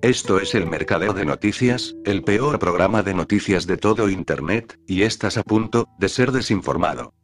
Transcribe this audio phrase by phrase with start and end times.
[0.00, 5.02] Esto es el Mercadeo de Noticias, el peor programa de noticias de todo Internet, y
[5.02, 7.14] estás a punto de ser desinformado.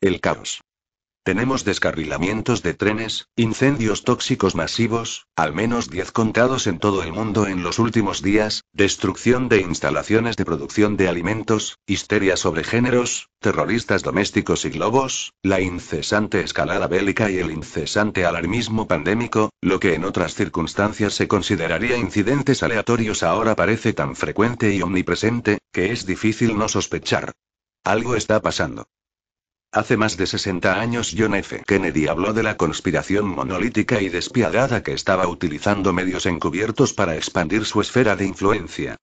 [0.00, 0.62] El caos.
[1.24, 7.46] Tenemos descarrilamientos de trenes, incendios tóxicos masivos, al menos 10 contados en todo el mundo
[7.46, 14.02] en los últimos días, destrucción de instalaciones de producción de alimentos, histeria sobre géneros, terroristas
[14.02, 20.04] domésticos y globos, la incesante escalada bélica y el incesante alarmismo pandémico, lo que en
[20.04, 26.58] otras circunstancias se consideraría incidentes aleatorios ahora parece tan frecuente y omnipresente, que es difícil
[26.58, 27.32] no sospechar.
[27.82, 28.84] Algo está pasando.
[29.74, 31.64] Hace más de 60 años John F.
[31.66, 37.64] Kennedy habló de la conspiración monolítica y despiadada que estaba utilizando medios encubiertos para expandir
[37.64, 38.96] su esfera de influencia.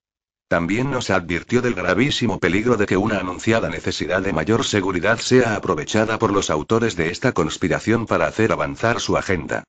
[0.47, 5.57] También nos advirtió del gravísimo peligro de que una anunciada necesidad de mayor seguridad sea
[5.57, 9.65] aprovechada por los autores de esta conspiración para hacer avanzar su agenda.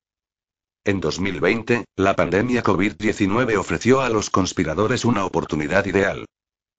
[0.85, 6.25] En 2020, la pandemia COVID-19 ofreció a los conspiradores una oportunidad ideal.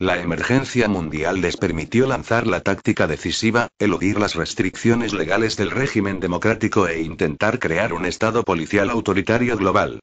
[0.01, 6.19] La emergencia mundial les permitió lanzar la táctica decisiva, eludir las restricciones legales del régimen
[6.19, 10.01] democrático e intentar crear un Estado policial autoritario global.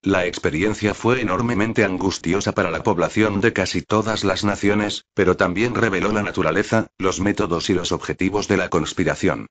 [0.00, 5.74] La experiencia fue enormemente angustiosa para la población de casi todas las naciones, pero también
[5.74, 9.46] reveló la naturaleza, los métodos y los objetivos de la conspiración.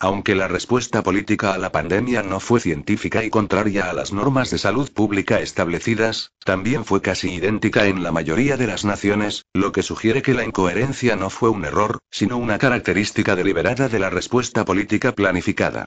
[0.00, 4.48] Aunque la respuesta política a la pandemia no fue científica y contraria a las normas
[4.50, 9.72] de salud pública establecidas, también fue casi idéntica en la mayoría de las naciones, lo
[9.72, 14.08] que sugiere que la incoherencia no fue un error, sino una característica deliberada de la
[14.08, 15.86] respuesta política planificada.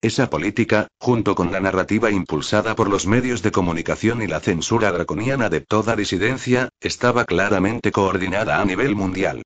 [0.00, 4.90] Esa política, junto con la narrativa impulsada por los medios de comunicación y la censura
[4.90, 9.44] draconiana de toda disidencia, estaba claramente coordinada a nivel mundial.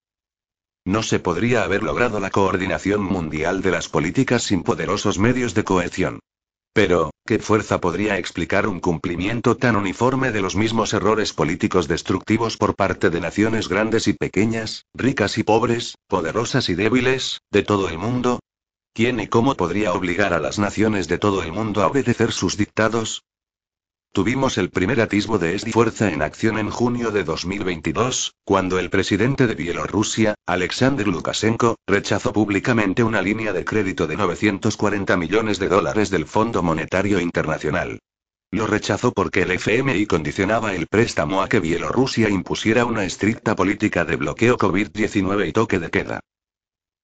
[0.86, 5.64] No se podría haber logrado la coordinación mundial de las políticas sin poderosos medios de
[5.64, 6.20] cohesión.
[6.72, 12.56] Pero, ¿qué fuerza podría explicar un cumplimiento tan uniforme de los mismos errores políticos destructivos
[12.56, 17.88] por parte de naciones grandes y pequeñas, ricas y pobres, poderosas y débiles, de todo
[17.88, 18.38] el mundo?
[18.94, 22.56] ¿Quién y cómo podría obligar a las naciones de todo el mundo a obedecer sus
[22.56, 23.24] dictados?
[24.16, 28.88] Tuvimos el primer atisbo de esta fuerza en acción en junio de 2022, cuando el
[28.88, 35.68] presidente de Bielorrusia, Alexander Lukashenko, rechazó públicamente una línea de crédito de 940 millones de
[35.68, 37.98] dólares del Fondo Monetario Internacional.
[38.50, 44.06] Lo rechazó porque el FMI condicionaba el préstamo a que Bielorrusia impusiera una estricta política
[44.06, 46.20] de bloqueo COVID-19 y toque de queda.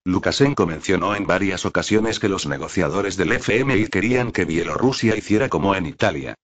[0.06, 5.74] Lukashenko mencionó en varias ocasiones que los negociadores del FMI querían que Bielorrusia hiciera como
[5.74, 6.36] en Italia.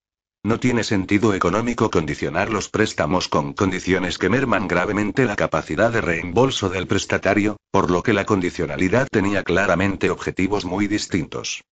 [0.49, 6.01] No tiene sentido económico condicionar los préstamos con condiciones que merman gravemente la capacidad de
[6.01, 11.65] reembolso del prestatario, por lo que la condicionalidad tenía claramente objetivos muy distintos.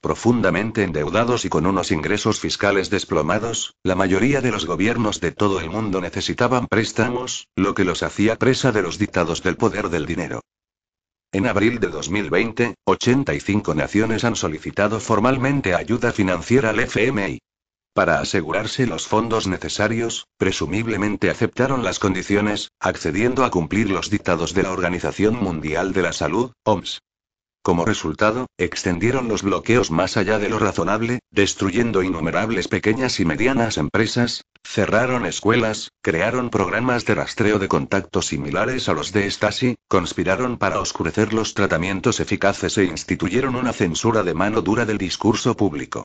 [0.00, 5.60] Profundamente endeudados y con unos ingresos fiscales desplomados, la mayoría de los gobiernos de todo
[5.60, 10.06] el mundo necesitaban préstamos, lo que los hacía presa de los dictados del poder del
[10.06, 10.40] dinero.
[11.32, 17.38] En abril de 2020, 85 naciones han solicitado formalmente ayuda financiera al FMI.
[17.94, 24.62] Para asegurarse los fondos necesarios, presumiblemente aceptaron las condiciones, accediendo a cumplir los dictados de
[24.62, 27.02] la Organización Mundial de la Salud, OMS.
[27.62, 33.76] Como resultado, extendieron los bloqueos más allá de lo razonable, destruyendo innumerables pequeñas y medianas
[33.76, 40.56] empresas, cerraron escuelas, crearon programas de rastreo de contactos similares a los de Stasi, conspiraron
[40.56, 46.04] para oscurecer los tratamientos eficaces e instituyeron una censura de mano dura del discurso público.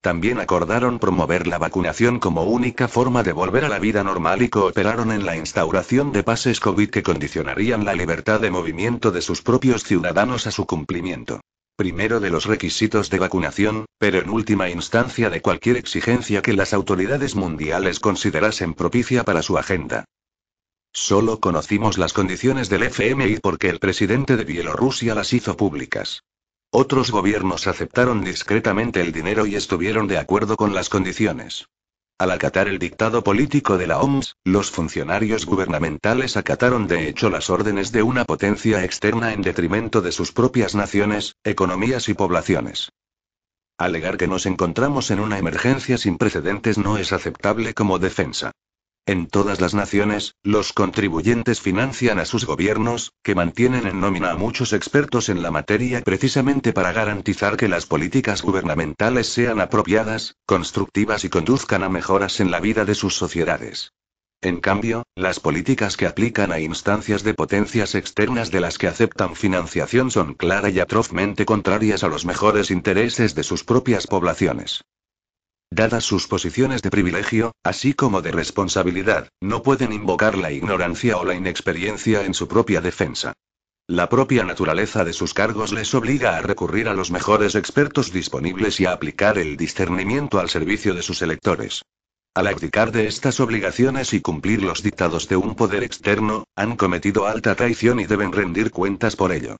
[0.00, 4.48] También acordaron promover la vacunación como única forma de volver a la vida normal y
[4.48, 9.42] cooperaron en la instauración de pases COVID que condicionarían la libertad de movimiento de sus
[9.42, 11.40] propios ciudadanos a su cumplimiento.
[11.76, 16.72] Primero de los requisitos de vacunación, pero en última instancia de cualquier exigencia que las
[16.72, 20.06] autoridades mundiales considerasen propicia para su agenda.
[20.92, 26.22] Solo conocimos las condiciones del FMI porque el presidente de Bielorrusia las hizo públicas.
[26.72, 31.66] Otros gobiernos aceptaron discretamente el dinero y estuvieron de acuerdo con las condiciones.
[32.16, 37.50] Al acatar el dictado político de la OMS, los funcionarios gubernamentales acataron de hecho las
[37.50, 42.92] órdenes de una potencia externa en detrimento de sus propias naciones, economías y poblaciones.
[43.76, 48.52] Alegar que nos encontramos en una emergencia sin precedentes no es aceptable como defensa.
[49.06, 54.36] En todas las naciones, los contribuyentes financian a sus gobiernos, que mantienen en nómina a
[54.36, 61.24] muchos expertos en la materia precisamente para garantizar que las políticas gubernamentales sean apropiadas, constructivas
[61.24, 63.92] y conduzcan a mejoras en la vida de sus sociedades.
[64.42, 69.36] En cambio, las políticas que aplican a instancias de potencias externas de las que aceptan
[69.36, 74.82] financiación son clara y atrozmente contrarias a los mejores intereses de sus propias poblaciones.
[75.72, 81.24] Dadas sus posiciones de privilegio, así como de responsabilidad, no pueden invocar la ignorancia o
[81.24, 83.34] la inexperiencia en su propia defensa.
[83.86, 88.80] La propia naturaleza de sus cargos les obliga a recurrir a los mejores expertos disponibles
[88.80, 91.82] y a aplicar el discernimiento al servicio de sus electores.
[92.34, 97.26] Al abdicar de estas obligaciones y cumplir los dictados de un poder externo, han cometido
[97.26, 99.56] alta traición y deben rendir cuentas por ello.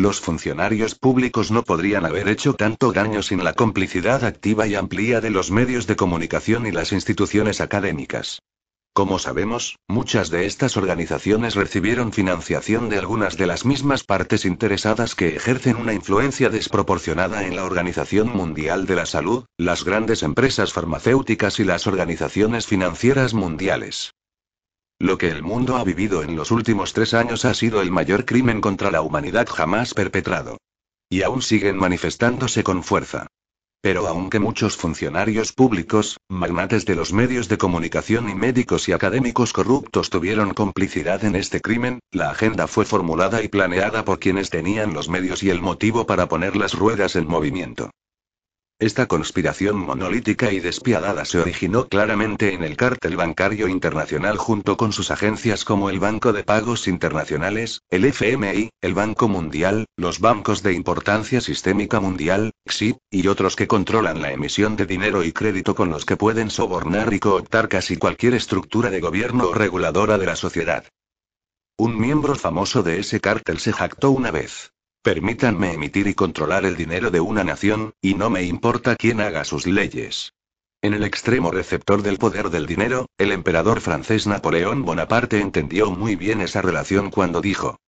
[0.00, 5.20] Los funcionarios públicos no podrían haber hecho tanto daño sin la complicidad activa y amplia
[5.20, 8.38] de los medios de comunicación y las instituciones académicas.
[8.92, 15.16] Como sabemos, muchas de estas organizaciones recibieron financiación de algunas de las mismas partes interesadas
[15.16, 20.72] que ejercen una influencia desproporcionada en la Organización Mundial de la Salud, las grandes empresas
[20.72, 24.12] farmacéuticas y las organizaciones financieras mundiales.
[25.00, 28.24] Lo que el mundo ha vivido en los últimos tres años ha sido el mayor
[28.24, 30.58] crimen contra la humanidad jamás perpetrado.
[31.08, 33.28] Y aún siguen manifestándose con fuerza.
[33.80, 39.52] Pero aunque muchos funcionarios públicos, magnates de los medios de comunicación y médicos y académicos
[39.52, 44.94] corruptos tuvieron complicidad en este crimen, la agenda fue formulada y planeada por quienes tenían
[44.94, 47.90] los medios y el motivo para poner las ruedas en movimiento.
[48.80, 54.92] Esta conspiración monolítica y despiadada se originó claramente en el cártel bancario internacional junto con
[54.92, 60.62] sus agencias como el Banco de Pagos Internacionales, el FMI, el Banco Mundial, los bancos
[60.62, 65.74] de importancia sistémica mundial, XIP, y otros que controlan la emisión de dinero y crédito
[65.74, 70.26] con los que pueden sobornar y cooptar casi cualquier estructura de gobierno o reguladora de
[70.26, 70.84] la sociedad.
[71.76, 74.70] Un miembro famoso de ese cártel se jactó una vez.
[75.08, 79.42] Permítanme emitir y controlar el dinero de una nación, y no me importa quién haga
[79.46, 80.34] sus leyes.
[80.82, 86.14] En el extremo receptor del poder del dinero, el emperador francés Napoleón Bonaparte entendió muy
[86.14, 87.78] bien esa relación cuando dijo,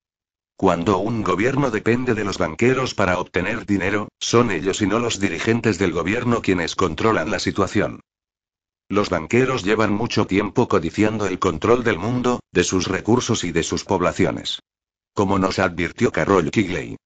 [0.57, 5.21] cuando un gobierno depende de los banqueros para obtener dinero, son ellos y no los
[5.21, 8.01] dirigentes del gobierno quienes controlan la situación.
[8.89, 13.63] Los banqueros llevan mucho tiempo codiciando el control del mundo, de sus recursos y de
[13.63, 14.61] sus poblaciones.
[15.13, 16.97] Como nos advirtió Carroll Kigley.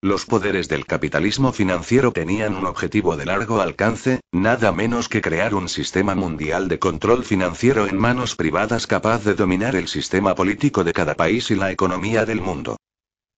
[0.00, 5.56] Los poderes del capitalismo financiero tenían un objetivo de largo alcance, nada menos que crear
[5.56, 10.84] un sistema mundial de control financiero en manos privadas capaz de dominar el sistema político
[10.84, 12.76] de cada país y la economía del mundo.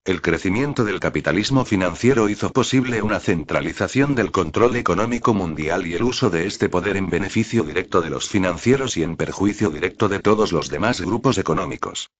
[0.04, 6.02] El crecimiento del capitalismo financiero hizo posible una centralización del control económico mundial y el
[6.02, 10.18] uso de este poder en beneficio directo de los financieros y en perjuicio directo de
[10.18, 12.10] todos los demás grupos económicos.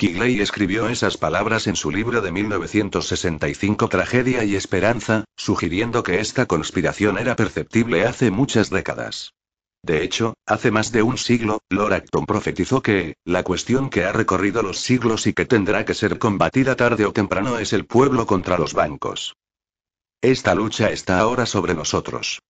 [0.00, 6.46] Kigley escribió esas palabras en su libro de 1965 Tragedia y Esperanza, sugiriendo que esta
[6.46, 9.34] conspiración era perceptible hace muchas décadas.
[9.82, 14.12] De hecho, hace más de un siglo, Lord Acton profetizó que, la cuestión que ha
[14.12, 18.24] recorrido los siglos y que tendrá que ser combatida tarde o temprano es el pueblo
[18.24, 19.36] contra los bancos.
[20.22, 22.40] Esta lucha está ahora sobre nosotros.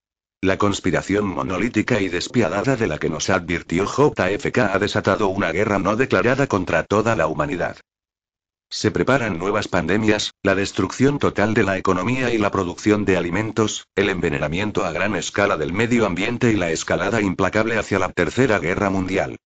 [0.42, 5.78] La conspiración monolítica y despiadada de la que nos advirtió JFK ha desatado una guerra
[5.78, 7.76] no declarada contra toda la humanidad.
[8.70, 13.86] Se preparan nuevas pandemias, la destrucción total de la economía y la producción de alimentos,
[13.94, 18.58] el envenenamiento a gran escala del medio ambiente y la escalada implacable hacia la Tercera
[18.60, 19.36] Guerra Mundial.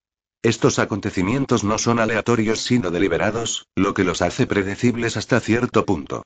[0.44, 6.22] Estos acontecimientos no son aleatorios sino deliberados, lo que los hace predecibles hasta cierto punto.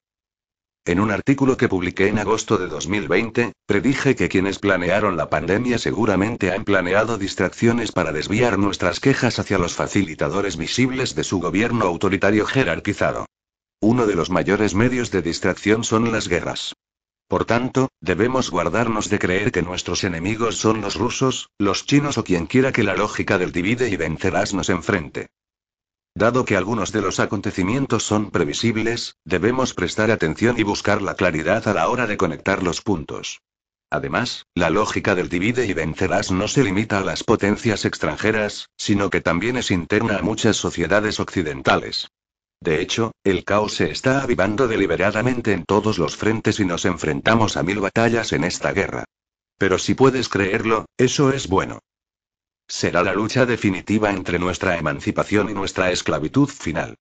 [0.89, 5.77] En un artículo que publiqué en agosto de 2020, predije que quienes planearon la pandemia
[5.77, 11.85] seguramente han planeado distracciones para desviar nuestras quejas hacia los facilitadores visibles de su gobierno
[11.85, 13.27] autoritario jerarquizado.
[13.83, 16.75] Uno de los mayores medios de distracción son las guerras.
[17.29, 22.25] Por tanto, debemos guardarnos de creer que nuestros enemigos son los rusos, los chinos o
[22.25, 25.27] quien quiera que la lógica del divide y vencerás nos enfrente.
[26.19, 31.69] Dado que algunos de los acontecimientos son previsibles, debemos prestar atención y buscar la claridad
[31.69, 33.41] a la hora de conectar los puntos.
[33.89, 39.11] Además, la lógica del divide y vencerás no se limita a las potencias extranjeras, sino
[39.11, 42.09] que también es interna a muchas sociedades occidentales.
[42.61, 47.57] De hecho, el caos se está avivando deliberadamente en todos los frentes y nos enfrentamos
[47.57, 49.05] a mil batallas en esta guerra.
[49.57, 51.79] Pero si puedes creerlo, eso es bueno.
[52.69, 56.97] Será la lucha definitiva entre nuestra emancipación y nuestra esclavitud final.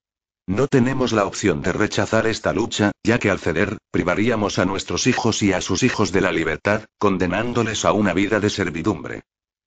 [0.48, 5.06] No tenemos la opción de rechazar esta lucha, ya que al ceder, privaríamos a nuestros
[5.06, 9.24] hijos y a sus hijos de la libertad, condenándoles a una vida de servidumbre.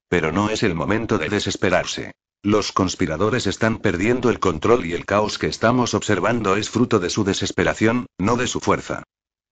[0.08, 2.12] Pero no es el momento de desesperarse.
[2.42, 7.10] Los conspiradores están perdiendo el control y el caos que estamos observando es fruto de
[7.10, 9.02] su desesperación, no de su fuerza.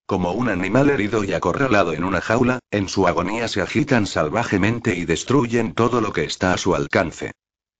[0.09, 4.97] Como un animal herido y acorralado en una jaula, en su agonía se agitan salvajemente
[4.97, 7.33] y destruyen todo lo que está a su alcance.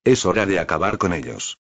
[0.05, 1.57] Es hora de acabar con ellos.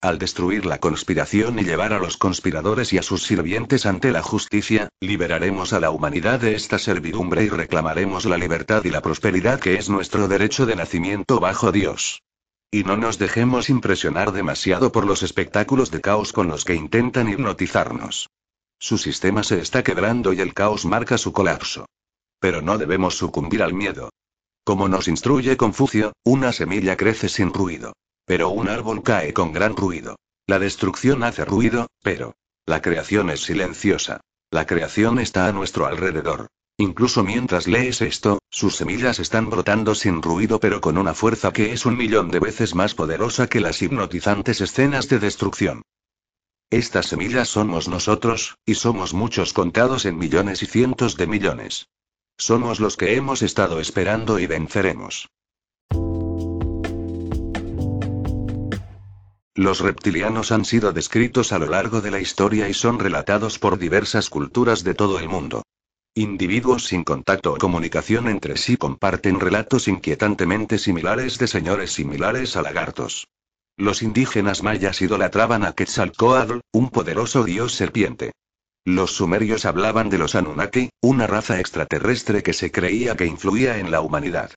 [0.00, 4.24] Al destruir la conspiración y llevar a los conspiradores y a sus sirvientes ante la
[4.24, 9.60] justicia, liberaremos a la humanidad de esta servidumbre y reclamaremos la libertad y la prosperidad
[9.60, 12.24] que es nuestro derecho de nacimiento bajo Dios.
[12.72, 17.28] Y no nos dejemos impresionar demasiado por los espectáculos de caos con los que intentan
[17.28, 18.26] hipnotizarnos.
[18.78, 21.86] Su sistema se está quebrando y el caos marca su colapso.
[22.38, 24.10] Pero no debemos sucumbir al miedo.
[24.64, 27.94] Como nos instruye Confucio, una semilla crece sin ruido.
[28.26, 30.16] Pero un árbol cae con gran ruido.
[30.46, 32.34] La destrucción hace ruido, pero
[32.66, 34.20] la creación es silenciosa.
[34.50, 36.48] La creación está a nuestro alrededor.
[36.78, 41.72] Incluso mientras lees esto, sus semillas están brotando sin ruido pero con una fuerza que
[41.72, 45.82] es un millón de veces más poderosa que las hipnotizantes escenas de destrucción.
[46.70, 51.90] Estas semillas somos nosotros, y somos muchos contados en millones y cientos de millones.
[52.36, 55.28] Somos los que hemos estado esperando y venceremos.
[59.54, 63.78] Los reptilianos han sido descritos a lo largo de la historia y son relatados por
[63.78, 65.62] diversas culturas de todo el mundo.
[66.14, 72.62] Individuos sin contacto o comunicación entre sí comparten relatos inquietantemente similares de señores similares a
[72.62, 73.28] lagartos.
[73.76, 78.32] Los indígenas mayas idolatraban a Quetzalcoatl, un poderoso dios serpiente.
[78.86, 83.90] Los sumerios hablaban de los Anunnaki, una raza extraterrestre que se creía que influía en
[83.90, 84.52] la humanidad.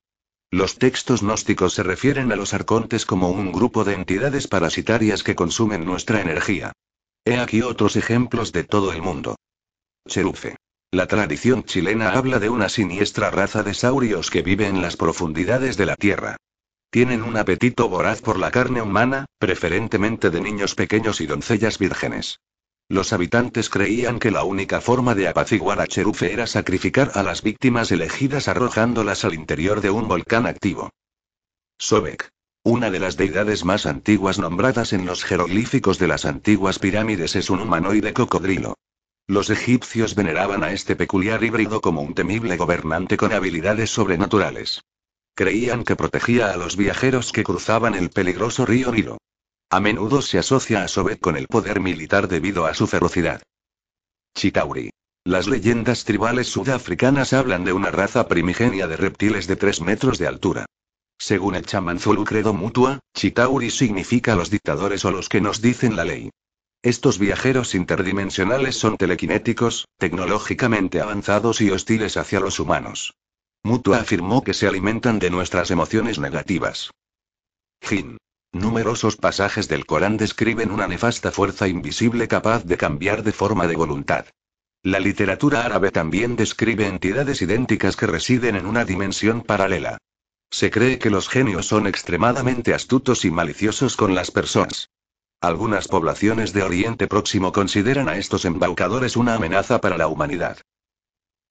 [0.51, 5.35] Los textos gnósticos se refieren a los arcontes como un grupo de entidades parasitarias que
[5.35, 6.71] consumen nuestra energía.
[7.25, 9.35] He aquí otros ejemplos de todo el mundo.
[10.07, 10.55] Cherufe.
[10.91, 15.75] La tradición chilena habla de una siniestra raza de saurios que vive en las profundidades
[15.75, 16.37] de la Tierra.
[16.91, 22.39] Tienen un apetito voraz por la carne humana, preferentemente de niños pequeños y doncellas vírgenes.
[22.87, 27.43] Los habitantes creían que la única forma de apaciguar a Cherufe era sacrificar a las
[27.43, 30.89] víctimas elegidas arrojándolas al interior de un volcán activo.
[31.77, 32.31] Sobek.
[32.63, 37.51] Una de las deidades más antiguas nombradas en los jeroglíficos de las antiguas pirámides es
[37.51, 38.75] un humanoide cocodrilo.
[39.27, 44.81] Los egipcios veneraban a este peculiar híbrido como un temible gobernante con habilidades sobrenaturales.
[45.39, 49.19] Creían que protegía a los viajeros que cruzaban el peligroso río Nilo.
[49.69, 53.41] A menudo se asocia a Sobek con el poder militar debido a su ferocidad.
[54.35, 54.89] Chitauri.
[55.23, 60.27] Las leyendas tribales sudafricanas hablan de una raza primigenia de reptiles de 3 metros de
[60.27, 60.65] altura.
[61.17, 65.95] Según el chamán Zulu Credo Mutua, Chitauri significa los dictadores o los que nos dicen
[65.95, 66.31] la ley.
[66.83, 73.13] Estos viajeros interdimensionales son telequinéticos, tecnológicamente avanzados y hostiles hacia los humanos.
[73.63, 76.91] Mutua afirmó que se alimentan de nuestras emociones negativas.
[77.81, 78.17] Jin.
[78.51, 83.75] Numerosos pasajes del Corán describen una nefasta fuerza invisible capaz de cambiar de forma de
[83.75, 84.25] voluntad.
[84.81, 89.97] La literatura árabe también describe entidades idénticas que residen en una dimensión paralela.
[90.49, 94.89] Se cree que los genios son extremadamente astutos y maliciosos con las personas.
[95.41, 100.57] Algunas poblaciones de Oriente Próximo consideran a estos embaucadores una amenaza para la humanidad.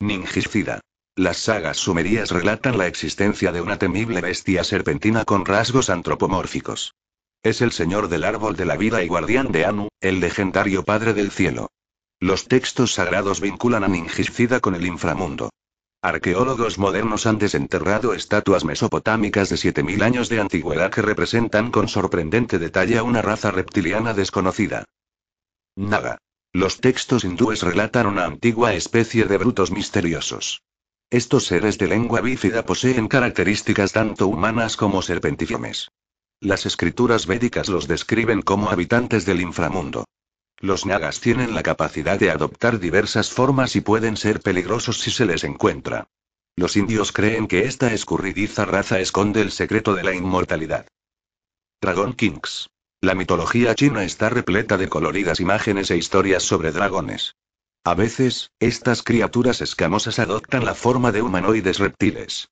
[0.01, 0.81] Ninjicida.
[1.19, 6.95] Las sagas sumerias relatan la existencia de una temible bestia serpentina con rasgos antropomórficos.
[7.43, 11.15] Es el señor del árbol de la vida y guardián de Anu, el legendario padre
[11.15, 11.73] del cielo.
[12.21, 15.51] Los textos sagrados vinculan a Ninjicida con el inframundo.
[16.03, 22.61] Arqueólogos modernos han desenterrado estatuas mesopotámicas de 7.000 años de antigüedad que representan con sorprendente
[22.61, 24.85] detalle a una raza reptiliana desconocida.
[25.75, 26.19] Naga.
[26.53, 30.63] Los textos hindúes relatan una antigua especie de brutos misteriosos.
[31.11, 35.91] Estos seres de lengua bífida poseen características tanto humanas como serpentiformes.
[36.39, 40.05] Las escrituras védicas los describen como habitantes del inframundo.
[40.59, 45.25] Los nagas tienen la capacidad de adoptar diversas formas y pueden ser peligrosos si se
[45.25, 46.09] les encuentra.
[46.57, 50.87] Los indios creen que esta escurridiza raza esconde el secreto de la inmortalidad.
[51.81, 52.69] Dragon Kings.
[53.01, 57.35] La mitología china está repleta de coloridas imágenes e historias sobre dragones.
[57.89, 62.51] A veces, estas criaturas escamosas adoptan la forma de humanoides reptiles.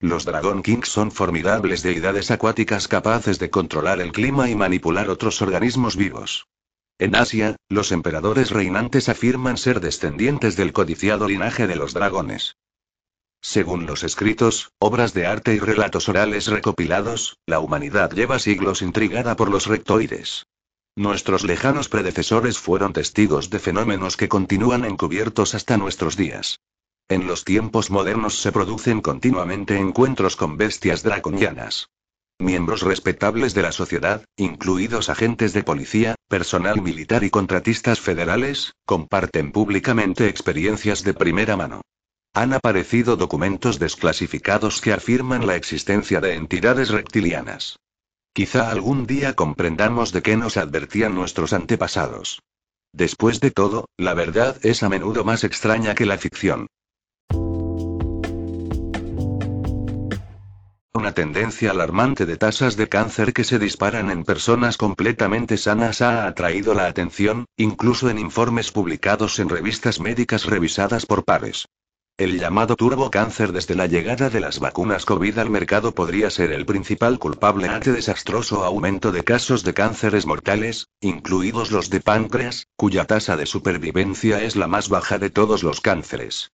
[0.00, 5.42] Los Dragon Kings son formidables deidades acuáticas capaces de controlar el clima y manipular otros
[5.42, 6.46] organismos vivos.
[6.98, 12.56] En Asia, los emperadores reinantes afirman ser descendientes del codiciado linaje de los dragones.
[13.42, 19.36] Según los escritos, obras de arte y relatos orales recopilados, la humanidad lleva siglos intrigada
[19.36, 20.46] por los rectoides.
[20.98, 26.58] Nuestros lejanos predecesores fueron testigos de fenómenos que continúan encubiertos hasta nuestros días.
[27.08, 31.88] En los tiempos modernos se producen continuamente encuentros con bestias draconianas.
[32.40, 39.52] Miembros respetables de la sociedad, incluidos agentes de policía, personal militar y contratistas federales, comparten
[39.52, 41.82] públicamente experiencias de primera mano.
[42.34, 47.78] Han aparecido documentos desclasificados que afirman la existencia de entidades reptilianas.
[48.38, 52.40] Quizá algún día comprendamos de qué nos advertían nuestros antepasados.
[52.92, 56.68] Después de todo, la verdad es a menudo más extraña que la ficción.
[60.94, 66.28] Una tendencia alarmante de tasas de cáncer que se disparan en personas completamente sanas ha
[66.28, 71.66] atraído la atención, incluso en informes publicados en revistas médicas revisadas por pares.
[72.18, 76.66] El llamado turbocáncer desde la llegada de las vacunas COVID al mercado podría ser el
[76.66, 83.04] principal culpable ante desastroso aumento de casos de cánceres mortales, incluidos los de páncreas, cuya
[83.04, 86.50] tasa de supervivencia es la más baja de todos los cánceres.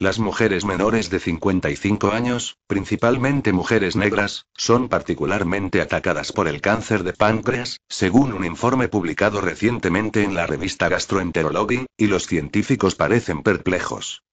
[0.00, 7.04] Las mujeres menores de 55 años, principalmente mujeres negras, son particularmente atacadas por el cáncer
[7.04, 13.44] de páncreas, según un informe publicado recientemente en la revista Gastroenterology, y los científicos parecen
[13.44, 14.24] perplejos.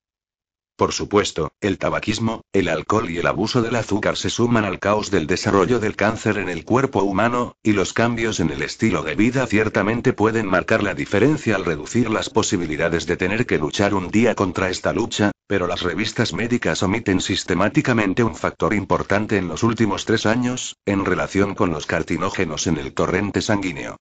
[0.76, 5.12] Por supuesto, el tabaquismo, el alcohol y el abuso del azúcar se suman al caos
[5.12, 9.16] del desarrollo del cáncer en el cuerpo humano, y los cambios en el estilo de
[9.16, 14.10] vida ciertamente pueden marcar la diferencia al reducir las posibilidades de tener que luchar un
[14.10, 19.64] día contra esta lucha, pero las revistas médicas omiten sistemáticamente un factor importante en los
[19.64, 23.98] últimos tres años, en relación con los carcinógenos en el torrente sanguíneo.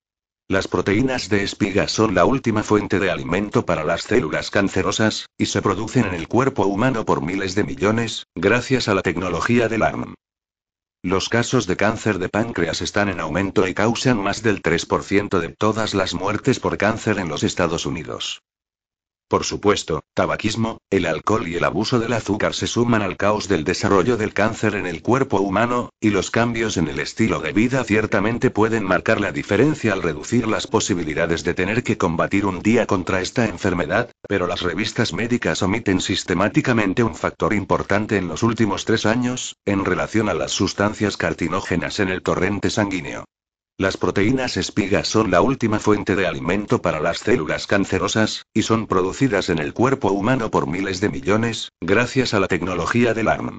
[0.51, 5.47] Las proteínas de espiga son la última fuente de alimento para las células cancerosas, y
[5.47, 9.85] se producen en el cuerpo humano por miles de millones, gracias a la tecnología del
[9.85, 10.15] ARM.
[11.05, 15.51] Los casos de cáncer de páncreas están en aumento y causan más del 3% de
[15.51, 18.43] todas las muertes por cáncer en los Estados Unidos.
[19.31, 23.63] Por supuesto, tabaquismo, el alcohol y el abuso del azúcar se suman al caos del
[23.63, 27.85] desarrollo del cáncer en el cuerpo humano, y los cambios en el estilo de vida
[27.85, 32.87] ciertamente pueden marcar la diferencia al reducir las posibilidades de tener que combatir un día
[32.87, 38.85] contra esta enfermedad, pero las revistas médicas omiten sistemáticamente un factor importante en los últimos
[38.85, 43.27] tres años, en relación a las sustancias carcinógenas en el torrente sanguíneo.
[43.81, 48.87] Las proteínas espigas son la última fuente de alimento para las células cancerosas, y son
[48.87, 53.59] producidas en el cuerpo humano por miles de millones, gracias a la tecnología del ARM.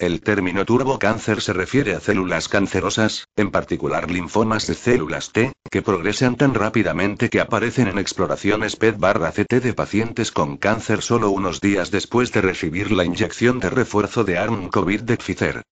[0.00, 5.80] El término turbocáncer se refiere a células cancerosas, en particular linfomas de células T, que
[5.80, 11.92] progresan tan rápidamente que aparecen en exploraciones PET-CT de pacientes con cáncer solo unos días
[11.92, 15.62] después de recibir la inyección de refuerzo de ARM COVID de Pfizer.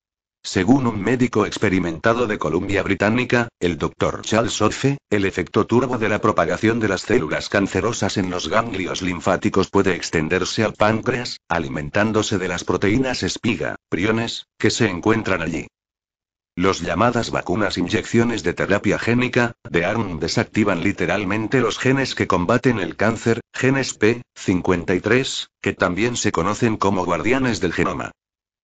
[0.42, 4.22] Según un médico experimentado de Columbia Británica, el Dr.
[4.22, 9.02] Charles Otfe, el efecto turbo de la propagación de las células cancerosas en los ganglios
[9.02, 15.66] linfáticos puede extenderse al páncreas, alimentándose de las proteínas espiga, priones, que se encuentran allí.
[16.56, 22.80] Los llamadas vacunas inyecciones de terapia génica, de ARM desactivan literalmente los genes que combaten
[22.80, 28.10] el cáncer, genes P53, que también se conocen como guardianes del genoma.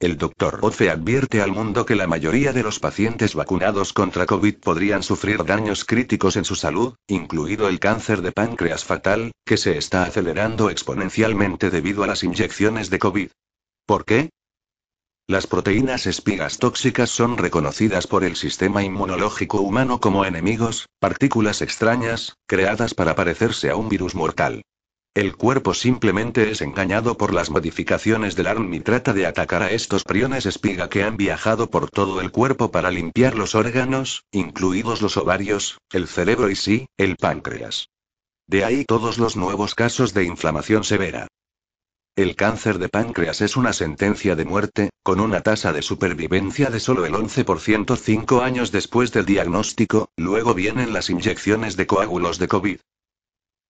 [0.04, 0.58] El Dr.
[0.60, 5.44] Ofe advierte al mundo que la mayoría de los pacientes vacunados contra COVID podrían sufrir
[5.44, 10.68] daños críticos en su salud, incluido el cáncer de páncreas fatal, que se está acelerando
[10.68, 13.30] exponencialmente debido a las inyecciones de COVID.
[13.86, 14.28] ¿Por qué?
[15.26, 22.36] Las proteínas espigas tóxicas son reconocidas por el sistema inmunológico humano como enemigos, partículas extrañas,
[22.46, 24.64] creadas para parecerse a un virus mortal.
[25.14, 29.70] El cuerpo simplemente es engañado por las modificaciones del ARM y trata de atacar a
[29.70, 35.02] estos priones espiga que han viajado por todo el cuerpo para limpiar los órganos, incluidos
[35.02, 37.90] los ovarios, el cerebro y sí, el páncreas.
[38.48, 41.28] De ahí todos los nuevos casos de inflamación severa.
[42.16, 46.80] El cáncer de páncreas es una sentencia de muerte, con una tasa de supervivencia de
[46.80, 52.48] solo el 11% cinco años después del diagnóstico, luego vienen las inyecciones de coágulos de
[52.48, 52.78] COVID.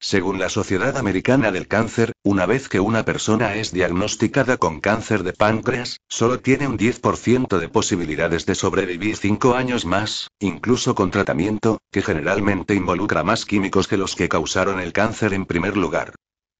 [0.06, 5.22] Según la Sociedad Americana del Cáncer, una vez que una persona es diagnosticada con cáncer
[5.22, 11.10] de páncreas, solo tiene un 10% de posibilidades de sobrevivir 5 años más, incluso con
[11.10, 16.14] tratamiento, que generalmente involucra más químicos que los que causaron el cáncer en primer lugar.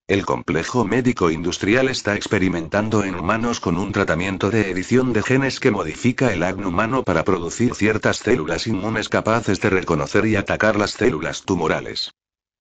[0.09, 5.61] El complejo médico industrial está experimentando en humanos con un tratamiento de edición de genes
[5.61, 10.77] que modifica el ADN humano para producir ciertas células inmunes capaces de reconocer y atacar
[10.77, 12.11] las células tumorales.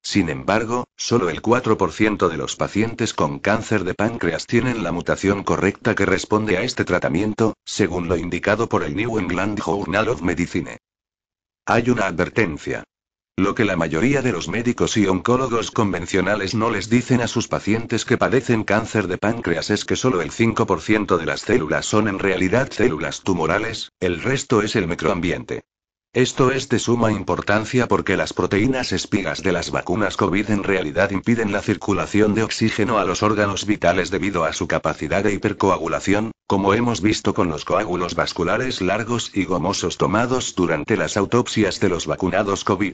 [0.03, 5.43] Sin embargo, solo el 4% de los pacientes con cáncer de páncreas tienen la mutación
[5.43, 10.21] correcta que responde a este tratamiento, según lo indicado por el New England Journal of
[10.21, 10.77] Medicine.
[11.65, 12.83] Hay una advertencia.
[13.37, 17.47] Lo que la mayoría de los médicos y oncólogos convencionales no les dicen a sus
[17.47, 22.09] pacientes que padecen cáncer de páncreas es que solo el 5% de las células son
[22.09, 25.63] en realidad células tumorales, el resto es el microambiente.
[26.13, 31.10] Esto es de suma importancia porque las proteínas espigas de las vacunas COVID en realidad
[31.10, 36.32] impiden la circulación de oxígeno a los órganos vitales debido a su capacidad de hipercoagulación,
[36.45, 41.89] como hemos visto con los coágulos vasculares largos y gomosos tomados durante las autopsias de
[41.89, 42.93] los vacunados COVID.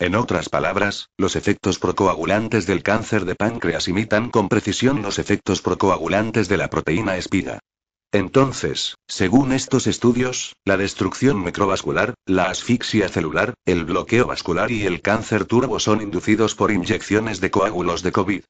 [0.00, 5.62] En otras palabras, los efectos procoagulantes del cáncer de páncreas imitan con precisión los efectos
[5.62, 7.60] procoagulantes de la proteína espiga.
[8.12, 15.02] Entonces, según estos estudios, la destrucción microvascular, la asfixia celular, el bloqueo vascular y el
[15.02, 18.42] cáncer turbo son inducidos por inyecciones de coágulos de COVID.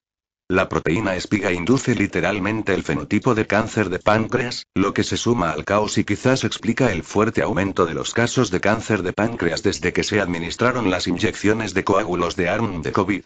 [0.49, 5.51] La proteína espiga induce literalmente el fenotipo de cáncer de páncreas, lo que se suma
[5.51, 9.61] al caos y quizás explica el fuerte aumento de los casos de cáncer de páncreas
[9.61, 13.23] desde que se administraron las inyecciones de coágulos de ARN de COVID.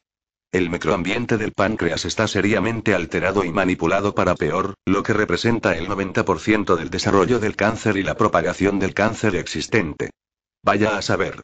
[0.54, 5.88] El microambiente del páncreas está seriamente alterado y manipulado para peor, lo que representa el
[5.88, 10.10] 90% del desarrollo del cáncer y la propagación del cáncer existente.
[10.62, 11.42] Vaya a saber.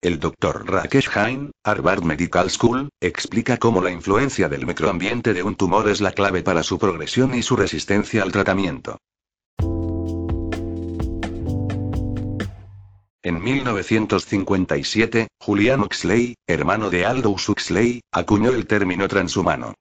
[0.00, 0.70] El Dr.
[0.70, 6.00] Rakesh Jain, Harvard Medical School, explica cómo la influencia del microambiente de un tumor es
[6.00, 8.98] la clave para su progresión y su resistencia al tratamiento.
[13.24, 19.74] En 1957, Julian Huxley, hermano de Aldous Huxley, acuñó el término transhumano.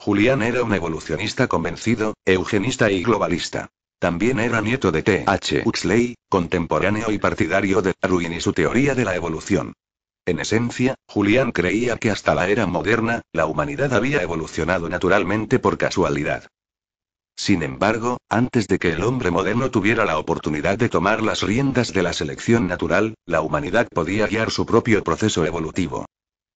[0.00, 3.68] Julian era un evolucionista convencido, eugenista y globalista.
[4.00, 5.22] También era nieto de T.
[5.24, 5.62] H.
[5.64, 9.74] Huxley, contemporáneo y partidario de Darwin y su teoría de la evolución.
[10.26, 15.78] En esencia, Julian creía que hasta la era moderna, la humanidad había evolucionado naturalmente por
[15.78, 16.48] casualidad.
[17.38, 21.92] Sin embargo, antes de que el hombre moderno tuviera la oportunidad de tomar las riendas
[21.92, 26.04] de la selección natural, la humanidad podía guiar su propio proceso evolutivo.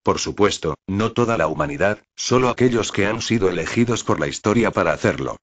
[0.02, 4.72] Por supuesto, no toda la humanidad, solo aquellos que han sido elegidos por la historia
[4.72, 5.36] para hacerlo.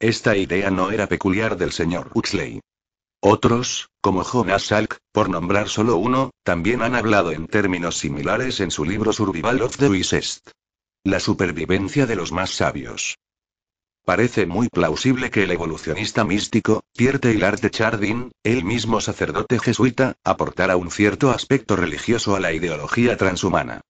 [0.00, 2.60] Esta idea no era peculiar del señor Huxley.
[3.20, 8.70] Otros, como Jonas Salk, por nombrar solo uno, también han hablado en términos similares en
[8.70, 10.48] su libro Survival of the Wisest.
[11.04, 13.16] La supervivencia de los más sabios.
[14.06, 20.14] Parece muy plausible que el evolucionista místico, Pierre Teilhard de Chardin, el mismo sacerdote jesuita,
[20.22, 23.80] aportara un cierto aspecto religioso a la ideología transhumana.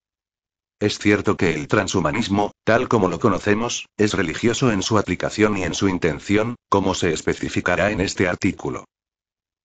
[0.81, 5.65] Es cierto que el transhumanismo, tal como lo conocemos, es religioso en su aplicación y
[5.65, 8.87] en su intención, como se especificará en este artículo.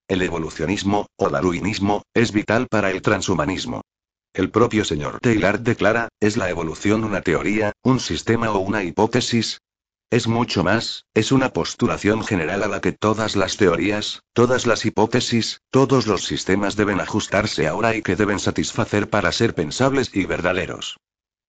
[0.10, 3.84] El evolucionismo, o darwinismo, es vital para el transhumanismo.
[4.34, 9.62] El propio señor Taylor declara, ¿es la evolución una teoría, un sistema o una hipótesis?
[10.12, 14.86] Es mucho más, es una postulación general a la que todas las teorías, todas las
[14.86, 20.26] hipótesis, todos los sistemas deben ajustarse ahora y que deben satisfacer para ser pensables y
[20.26, 20.98] verdaderos.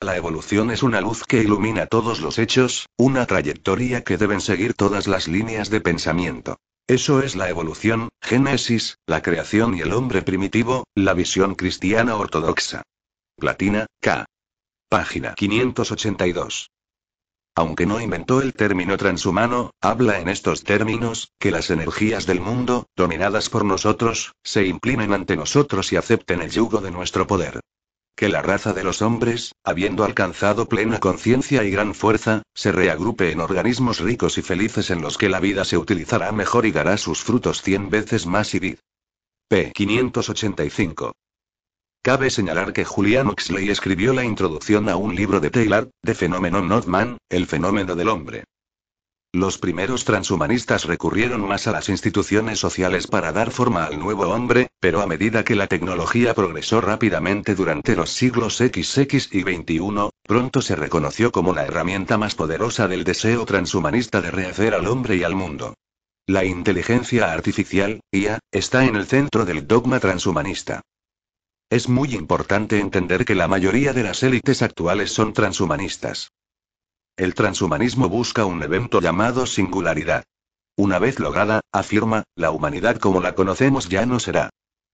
[0.00, 4.74] La evolución es una luz que ilumina todos los hechos, una trayectoria que deben seguir
[4.74, 6.56] todas las líneas de pensamiento.
[6.86, 12.82] Eso es la evolución, Génesis, la creación y el hombre primitivo, la visión cristiana ortodoxa.
[13.36, 14.24] Platina, K.
[14.88, 16.68] Página 582.
[17.54, 22.86] Aunque no inventó el término transhumano, habla en estos términos, que las energías del mundo,
[22.96, 27.60] dominadas por nosotros, se imprimen ante nosotros y acepten el yugo de nuestro poder.
[28.16, 33.32] Que la raza de los hombres, habiendo alcanzado plena conciencia y gran fuerza, se reagrupe
[33.32, 36.96] en organismos ricos y felices en los que la vida se utilizará mejor y dará
[36.96, 38.78] sus frutos cien veces más y vid.
[39.48, 39.72] P.
[39.74, 41.12] 585.
[42.04, 46.60] Cabe señalar que Julian Oxley escribió la introducción a un libro de Taylor, de Fenómeno
[46.60, 48.42] Not Man, el fenómeno del hombre.
[49.32, 54.66] Los primeros transhumanistas recurrieron más a las instituciones sociales para dar forma al nuevo hombre,
[54.80, 60.60] pero a medida que la tecnología progresó rápidamente durante los siglos XX y XXI, pronto
[60.60, 65.22] se reconoció como la herramienta más poderosa del deseo transhumanista de rehacer al hombre y
[65.22, 65.74] al mundo.
[66.26, 70.82] La inteligencia artificial, IA, está en el centro del dogma transhumanista.
[71.72, 76.30] Es muy importante entender que la mayoría de las élites actuales son transhumanistas.
[77.16, 80.24] El transhumanismo busca un evento llamado singularidad.
[80.76, 84.50] Una vez lograda, afirma, la humanidad como la conocemos ya no será.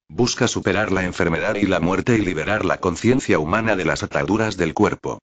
[0.08, 4.56] Busca superar la enfermedad y la muerte y liberar la conciencia humana de las ataduras
[4.56, 5.18] del cuerpo.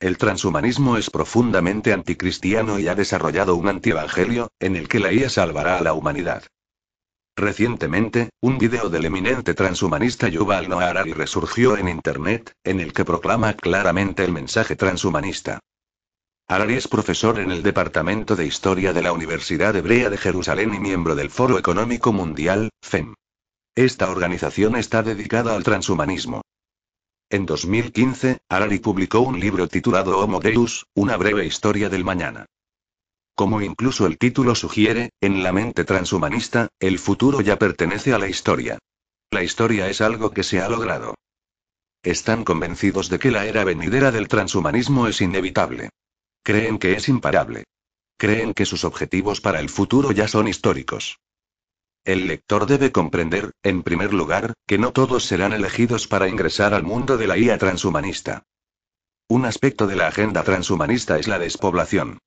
[0.00, 5.30] El transhumanismo es profundamente anticristiano y ha desarrollado un antievangelio, en el que la IA
[5.30, 6.42] salvará a la humanidad.
[7.38, 13.04] Recientemente, un video del eminente transhumanista Yuval Noah Harari resurgió en Internet, en el que
[13.04, 15.60] proclama claramente el mensaje transhumanista.
[16.48, 20.80] Harari es profesor en el Departamento de Historia de la Universidad Hebrea de Jerusalén y
[20.80, 23.14] miembro del Foro Económico Mundial, FEM.
[23.76, 26.42] Esta organización está dedicada al transhumanismo.
[27.30, 32.46] En 2015, Harari publicó un libro titulado Homo Deus, una breve historia del mañana.
[33.38, 38.26] Como incluso el título sugiere, en la mente transhumanista, el futuro ya pertenece a la
[38.26, 38.80] historia.
[39.30, 41.14] La historia es algo que se ha logrado.
[42.02, 45.90] Están convencidos de que la era venidera del transhumanismo es inevitable.
[46.42, 47.62] Creen que es imparable.
[48.16, 51.20] Creen que sus objetivos para el futuro ya son históricos.
[52.04, 56.82] El lector debe comprender, en primer lugar, que no todos serán elegidos para ingresar al
[56.82, 58.42] mundo de la IA transhumanista.
[59.28, 62.18] Un aspecto de la agenda transhumanista es la despoblación.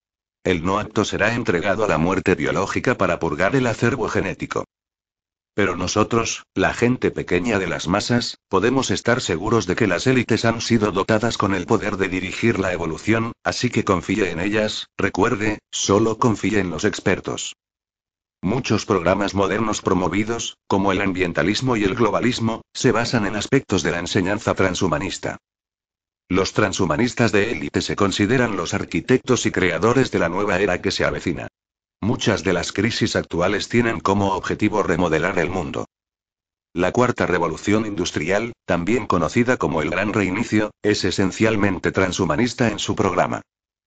[0.43, 4.65] El no acto será entregado a la muerte biológica para purgar el acervo genético.
[5.53, 10.45] Pero nosotros, la gente pequeña de las masas, podemos estar seguros de que las élites
[10.45, 14.87] han sido dotadas con el poder de dirigir la evolución, así que confíe en ellas,
[14.97, 17.55] recuerde, solo confíe en los expertos.
[18.41, 23.91] Muchos programas modernos promovidos, como el ambientalismo y el globalismo, se basan en aspectos de
[23.91, 25.37] la enseñanza transhumanista.
[26.31, 30.89] Los transhumanistas de élite se consideran los arquitectos y creadores de la nueva era que
[30.89, 31.49] se avecina.
[31.99, 35.87] Muchas de las crisis actuales tienen como objetivo remodelar el mundo.
[36.73, 42.95] La cuarta revolución industrial, también conocida como el Gran Reinicio, es esencialmente transhumanista en su
[42.95, 43.41] programa.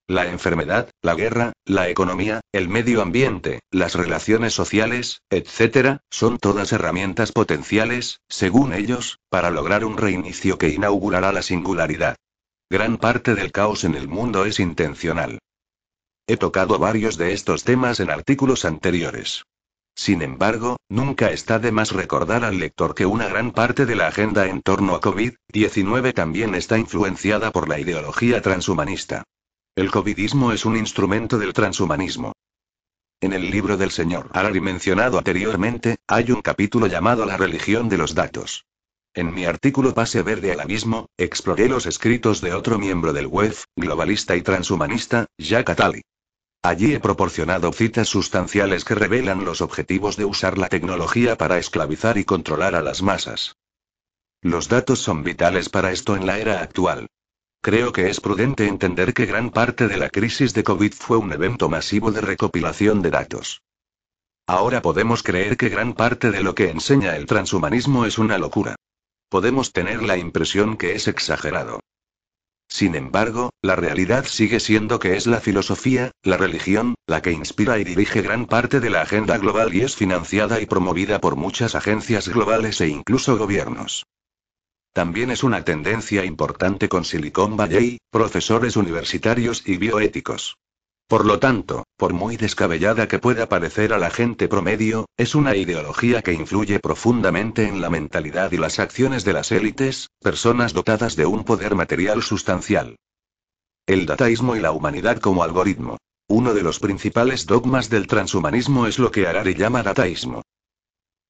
[0.07, 6.72] La enfermedad, la guerra, la economía, el medio ambiente, las relaciones sociales, etc., son todas
[6.72, 12.16] herramientas potenciales, según ellos, para lograr un reinicio que inaugurará la singularidad.
[12.70, 15.38] Gran parte del caos en el mundo es intencional.
[16.27, 19.44] He tocado varios de estos temas en artículos anteriores.
[19.94, 24.09] Sin embargo, nunca está de más recordar al lector que una gran parte de la
[24.09, 29.22] agenda en torno a COVID-19 también está influenciada por la ideología transhumanista.
[29.77, 32.33] El covidismo es un instrumento del transhumanismo.
[33.20, 37.98] En el libro del señor Harari mencionado anteriormente, hay un capítulo llamado La religión de
[37.98, 38.66] los datos.
[39.16, 43.55] En mi artículo Pase Verde al Abismo, exploré los escritos de otro miembro del web,
[43.77, 46.03] globalista y transhumanista, Jack Attali.
[46.64, 52.18] Allí he proporcionado citas sustanciales que revelan los objetivos de usar la tecnología para esclavizar
[52.18, 53.55] y controlar a las masas.
[54.42, 57.07] Los datos son vitales para esto en la era actual.
[57.62, 61.33] Creo que es prudente entender que gran parte de la crisis de COVID fue un
[61.33, 63.62] evento masivo de recopilación de datos.
[64.48, 68.74] Ahora podemos creer que gran parte de lo que enseña el transhumanismo es una locura.
[69.35, 71.81] Podemos tener la impresión que es exagerado.
[72.68, 77.81] Sin embargo, la realidad sigue siendo que es la filosofía, la religión, la que inspira
[77.81, 81.75] y dirige gran parte de la agenda global y es financiada y promovida por muchas
[81.75, 84.07] agencias globales e incluso gobiernos.
[84.92, 90.59] También es una tendencia importante con Silicon Valley, profesores universitarios y bioéticos.
[91.07, 95.55] Por lo tanto, por muy descabellada que pueda parecer a la gente promedio, es una
[95.55, 101.14] ideología que influye profundamente en la mentalidad y las acciones de las élites, personas dotadas
[101.14, 102.97] de un poder material sustancial.
[103.87, 105.99] El dataísmo y la humanidad como algoritmo.
[106.27, 110.40] Uno de los principales dogmas del transhumanismo es lo que Harari llama dataísmo.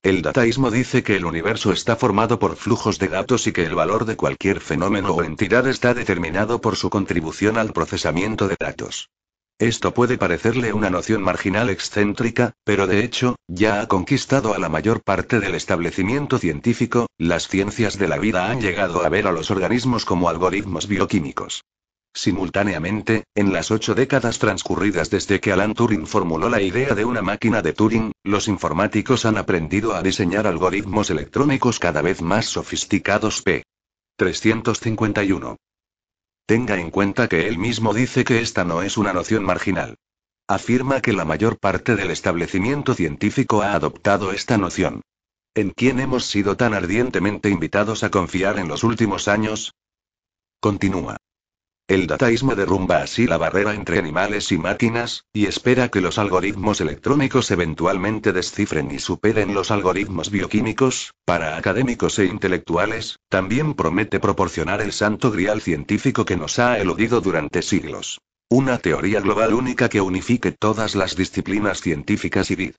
[0.04, 3.74] El dataísmo dice que el universo está formado por flujos de datos y que el
[3.74, 9.08] valor de cualquier fenómeno o entidad está determinado por su contribución al procesamiento de datos.
[9.60, 14.68] Esto puede parecerle una noción marginal excéntrica, pero de hecho, ya ha conquistado a la
[14.68, 19.32] mayor parte del establecimiento científico, las ciencias de la vida han llegado a ver a
[19.32, 21.62] los organismos como algoritmos bioquímicos.
[22.12, 27.22] Simultáneamente, en las ocho décadas transcurridas desde que Alan Turing formuló la idea de una
[27.22, 33.42] máquina de Turing, los informáticos han aprendido a diseñar algoritmos electrónicos cada vez más sofisticados.
[33.42, 33.64] P.
[34.16, 35.56] 351.
[36.46, 39.96] Tenga en cuenta que él mismo dice que esta no es una noción marginal.
[40.46, 45.00] Afirma que la mayor parte del establecimiento científico ha adoptado esta noción.
[45.54, 49.72] ¿En quién hemos sido tan ardientemente invitados a confiar en los últimos años?
[50.60, 51.16] Continúa.
[51.86, 56.80] El dataísmo derrumba así la barrera entre animales y máquinas, y espera que los algoritmos
[56.80, 64.80] electrónicos eventualmente descifren y superen los algoritmos bioquímicos, para académicos e intelectuales, también promete proporcionar
[64.80, 68.18] el santo grial científico que nos ha eludido durante siglos.
[68.48, 72.74] Una teoría global única que unifique todas las disciplinas científicas y vid.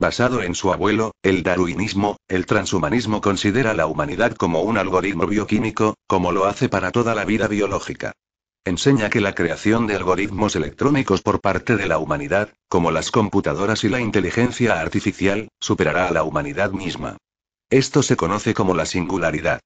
[0.00, 5.96] Basado en su abuelo, el darwinismo, el transhumanismo considera la humanidad como un algoritmo bioquímico,
[6.06, 8.12] como lo hace para toda la vida biológica.
[8.64, 13.82] Enseña que la creación de algoritmos electrónicos por parte de la humanidad, como las computadoras
[13.82, 17.16] y la inteligencia artificial, superará a la humanidad misma.
[17.68, 19.60] Esto se conoce como la singularidad.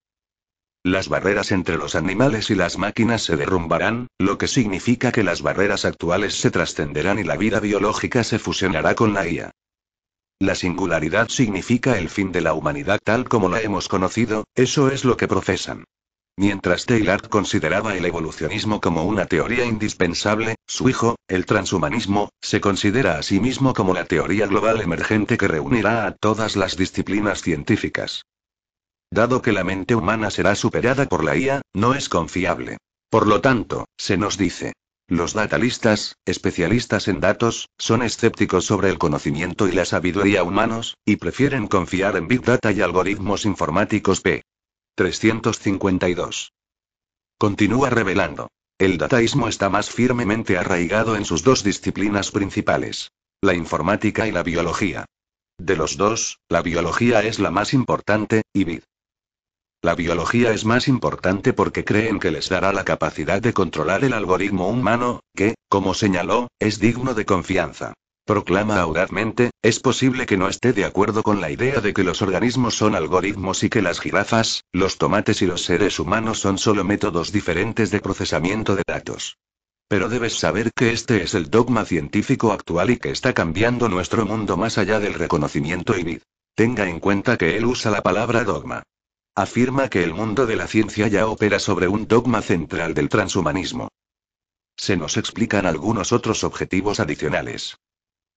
[0.83, 5.43] Las barreras entre los animales y las máquinas se derrumbarán, lo que significa que las
[5.43, 9.53] barreras actuales se trascenderán y la vida biológica se fusionará con la IA.
[10.43, 15.05] La singularidad significa el fin de la humanidad tal como la hemos conocido, eso es
[15.05, 15.85] lo que profesan.
[16.37, 23.19] Mientras Taylor consideraba el evolucionismo como una teoría indispensable, su hijo, el transhumanismo, se considera
[23.19, 28.23] a sí mismo como la teoría global emergente que reunirá a todas las disciplinas científicas.
[29.13, 32.79] Dado que la mente humana será superada por la IA, no es confiable.
[33.11, 34.73] Por lo tanto, se nos dice.
[35.13, 41.17] Los datalistas, especialistas en datos, son escépticos sobre el conocimiento y la sabiduría humanos, y
[41.17, 44.43] prefieren confiar en Big Data y algoritmos informáticos P.
[44.95, 46.55] 352.
[47.37, 48.49] Continúa revelando.
[48.79, 53.13] El dataísmo está más firmemente arraigado en sus dos disciplinas principales.
[53.43, 55.05] La informática y la biología.
[55.59, 58.83] De los dos, la biología es la más importante, y BID.
[59.85, 64.13] La biología es más importante porque creen que les dará la capacidad de controlar el
[64.13, 67.93] algoritmo humano, que, como señaló, es digno de confianza.
[68.25, 72.23] Proclama audazmente, es posible que no esté de acuerdo con la idea de que los
[72.23, 76.85] organismos son algoritmos y que las jirafas, los tomates y los seres humanos son solo
[76.85, 79.37] métodos diferentes de procesamiento de datos.
[79.89, 84.27] Pero debes saber que este es el dogma científico actual y que está cambiando nuestro
[84.27, 86.23] mundo más allá del reconocimiento y vid.
[86.55, 88.85] Tenga en cuenta que él usa la palabra dogma.
[89.35, 93.89] Afirma que el mundo de la ciencia ya opera sobre un dogma central del transhumanismo.
[94.77, 97.79] Se nos explican algunos otros objetivos adicionales.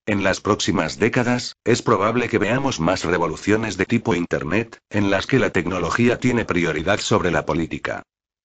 [0.05, 5.27] En las próximas décadas, es probable que veamos más revoluciones de tipo Internet, en las
[5.27, 8.03] que la tecnología tiene prioridad sobre la política.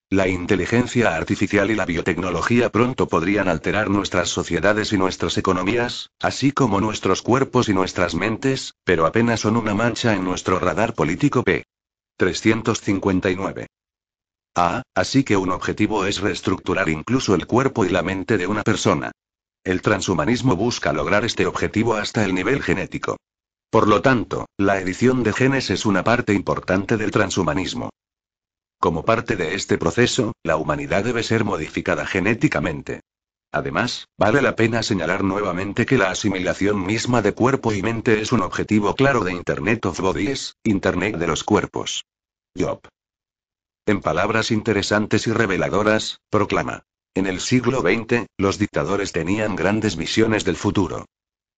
[0.08, 6.50] La inteligencia artificial y la biotecnología pronto podrían alterar nuestras sociedades y nuestras economías, así
[6.50, 11.44] como nuestros cuerpos y nuestras mentes, pero apenas son una mancha en nuestro radar político
[11.44, 11.62] P.
[12.20, 13.66] 359.
[14.54, 18.62] Ah, así que un objetivo es reestructurar incluso el cuerpo y la mente de una
[18.62, 19.11] persona.
[19.64, 23.16] El transhumanismo busca lograr este objetivo hasta el nivel genético.
[23.70, 27.88] Por lo tanto, la edición de genes es una parte importante del transhumanismo.
[28.78, 33.00] Como parte de este proceso, la humanidad debe ser modificada genéticamente.
[33.52, 38.30] Además, vale la pena señalar nuevamente que la asimilación misma de cuerpo y mente es
[38.30, 42.04] un objetivo claro de Internet of Bodies, Internet de los cuerpos.
[42.56, 42.80] Job.
[43.86, 46.84] En palabras interesantes y reveladoras, proclama.
[47.14, 51.06] En el siglo XX, los dictadores tenían grandes visiones del futuro.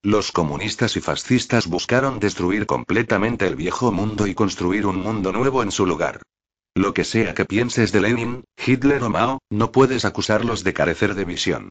[0.02, 5.62] Los comunistas y fascistas buscaron destruir completamente el viejo mundo y construir un mundo nuevo
[5.62, 6.22] en su lugar.
[6.74, 11.14] Lo que sea que pienses de Lenin, Hitler o Mao, no puedes acusarlos de carecer
[11.14, 11.68] de visión.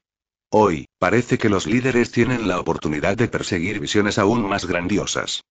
[0.52, 5.44] Hoy, parece que los líderes tienen la oportunidad de perseguir visiones aún más grandiosas.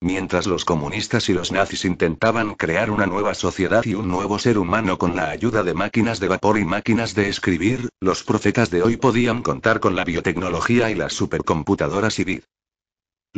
[0.00, 4.58] Mientras los comunistas y los nazis intentaban crear una nueva sociedad y un nuevo ser
[4.58, 8.82] humano con la ayuda de máquinas de vapor y máquinas de escribir, los profetas de
[8.82, 12.42] hoy podían contar con la biotecnología y las supercomputadoras y vid.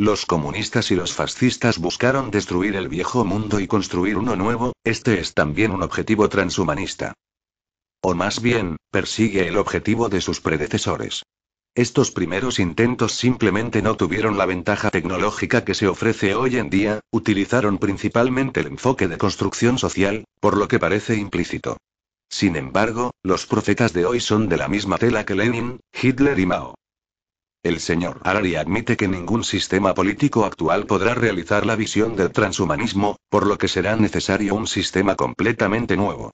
[0.01, 5.19] Los comunistas y los fascistas buscaron destruir el viejo mundo y construir uno nuevo, este
[5.19, 7.13] es también un objetivo transhumanista.
[8.01, 11.21] O más bien, persigue el objetivo de sus predecesores.
[11.75, 17.01] Estos primeros intentos simplemente no tuvieron la ventaja tecnológica que se ofrece hoy en día,
[17.11, 21.77] utilizaron principalmente el enfoque de construcción social, por lo que parece implícito.
[22.27, 26.47] Sin embargo, los profetas de hoy son de la misma tela que Lenin, Hitler y
[26.47, 26.73] Mao.
[27.63, 33.17] El señor Harari admite que ningún sistema político actual podrá realizar la visión del transhumanismo,
[33.29, 36.31] por lo que será necesario un sistema completamente nuevo.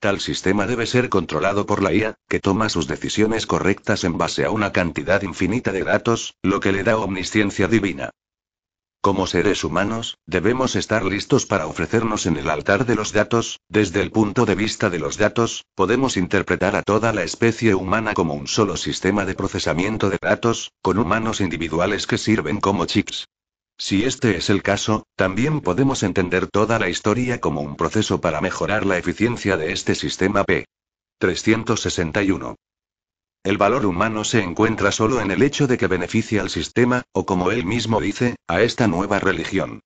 [0.00, 4.44] Tal sistema debe ser controlado por la IA, que toma sus decisiones correctas en base
[4.44, 8.10] a una cantidad infinita de datos, lo que le da omnisciencia divina.
[9.06, 14.02] Como seres humanos, debemos estar listos para ofrecernos en el altar de los datos, desde
[14.02, 18.34] el punto de vista de los datos, podemos interpretar a toda la especie humana como
[18.34, 23.28] un solo sistema de procesamiento de datos, con humanos individuales que sirven como chips.
[23.78, 28.40] Si este es el caso, también podemos entender toda la historia como un proceso para
[28.40, 30.64] mejorar la eficiencia de este sistema P.
[31.20, 32.56] 361.
[33.46, 37.26] El valor humano se encuentra solo en el hecho de que beneficia al sistema, o
[37.26, 39.82] como él mismo dice, a esta nueva religión.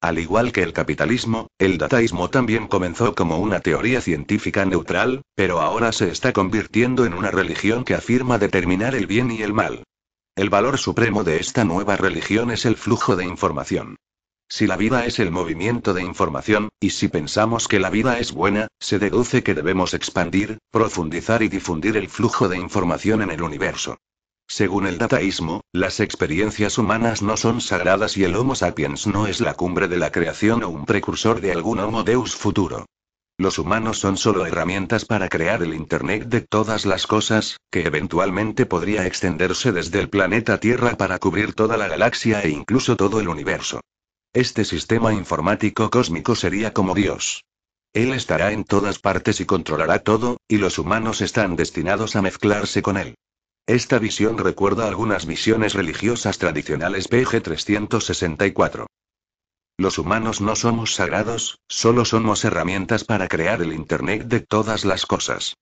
[0.00, 5.58] Al igual que el capitalismo, el dataísmo también comenzó como una teoría científica neutral, pero
[5.60, 9.82] ahora se está convirtiendo en una religión que afirma determinar el bien y el mal.
[10.36, 13.96] El valor supremo de esta nueva religión es el flujo de información.
[14.50, 18.32] Si la vida es el movimiento de información, y si pensamos que la vida es
[18.32, 23.42] buena, se deduce que debemos expandir, profundizar y difundir el flujo de información en el
[23.42, 23.98] universo.
[24.46, 29.40] Según el dataísmo, las experiencias humanas no son sagradas y el Homo sapiens no es
[29.42, 32.86] la cumbre de la creación o un precursor de algún Homo Deus futuro.
[33.36, 38.64] Los humanos son solo herramientas para crear el Internet de todas las cosas, que eventualmente
[38.64, 43.28] podría extenderse desde el planeta Tierra para cubrir toda la galaxia e incluso todo el
[43.28, 43.82] universo.
[44.34, 47.44] Este sistema informático cósmico sería como Dios.
[47.94, 52.82] Él estará en todas partes y controlará todo, y los humanos están destinados a mezclarse
[52.82, 53.14] con él.
[53.66, 58.86] Esta visión recuerda algunas visiones religiosas tradicionales PG 364.
[59.78, 65.06] Los humanos no somos sagrados, solo somos herramientas para crear el Internet de todas las
[65.06, 65.56] cosas.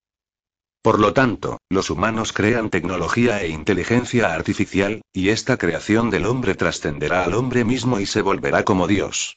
[0.87, 6.55] Por lo tanto, los humanos crean tecnología e inteligencia artificial, y esta creación del hombre
[6.55, 9.37] trascenderá al hombre mismo y se volverá como Dios.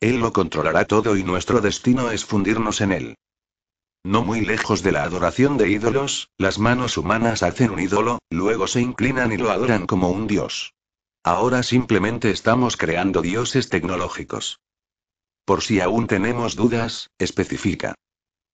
[0.00, 3.14] Él lo controlará todo y nuestro destino es fundirnos en él.
[4.04, 8.66] No muy lejos de la adoración de ídolos, las manos humanas hacen un ídolo, luego
[8.66, 10.74] se inclinan y lo adoran como un dios.
[11.24, 14.60] Ahora simplemente estamos creando dioses tecnológicos.
[15.46, 17.94] Por si aún tenemos dudas, especifica.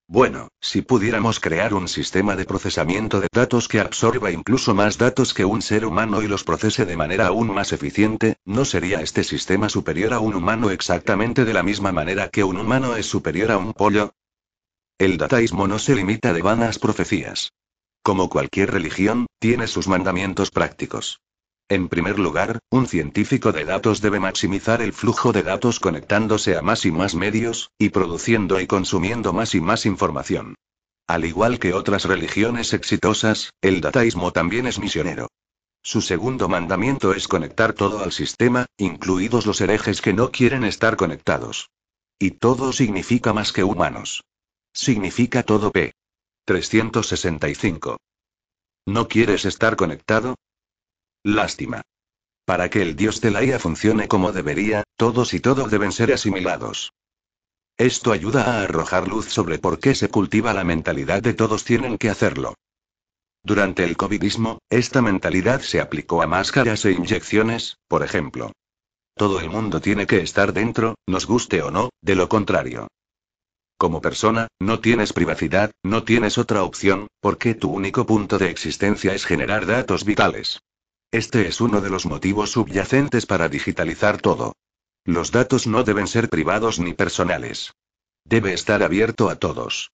[0.08, 5.34] Bueno, si pudiéramos crear un sistema de procesamiento de datos que absorba incluso más datos
[5.34, 9.24] que un ser humano y los procese de manera aún más eficiente, ¿no sería este
[9.24, 13.50] sistema superior a un humano exactamente de la misma manera que un humano es superior
[13.50, 14.14] a un pollo?
[14.96, 17.52] El dataísmo no se limita de vanas profecías.
[18.02, 21.20] Como cualquier religión, tiene sus mandamientos prácticos.
[21.68, 26.62] En primer lugar, un científico de datos debe maximizar el flujo de datos conectándose a
[26.62, 30.54] más y más medios, y produciendo y consumiendo más y más información.
[31.08, 35.28] Al igual que otras religiones exitosas, el dataísmo también es misionero.
[35.82, 40.96] Su segundo mandamiento es conectar todo al sistema, incluidos los herejes que no quieren estar
[40.96, 41.70] conectados.
[42.18, 44.24] Y todo significa más que humanos.
[44.72, 45.92] Significa todo P.
[46.44, 47.98] 365.
[48.86, 50.36] ¿No quieres estar conectado?
[51.26, 51.82] Lástima.
[52.44, 56.12] Para que el dios de la IA funcione como debería, todos y todo deben ser
[56.12, 56.92] asimilados.
[57.76, 61.98] Esto ayuda a arrojar luz sobre por qué se cultiva la mentalidad de todos tienen
[61.98, 62.54] que hacerlo.
[63.42, 68.52] Durante el covidismo, esta mentalidad se aplicó a máscaras e inyecciones, por ejemplo.
[69.16, 72.86] Todo el mundo tiene que estar dentro, nos guste o no, de lo contrario.
[73.76, 79.12] Como persona, no tienes privacidad, no tienes otra opción, porque tu único punto de existencia
[79.12, 80.60] es generar datos vitales.
[81.12, 84.54] Este es uno de los motivos subyacentes para digitalizar todo.
[85.04, 87.72] Los datos no deben ser privados ni personales.
[88.24, 89.92] Debe estar abierto a todos.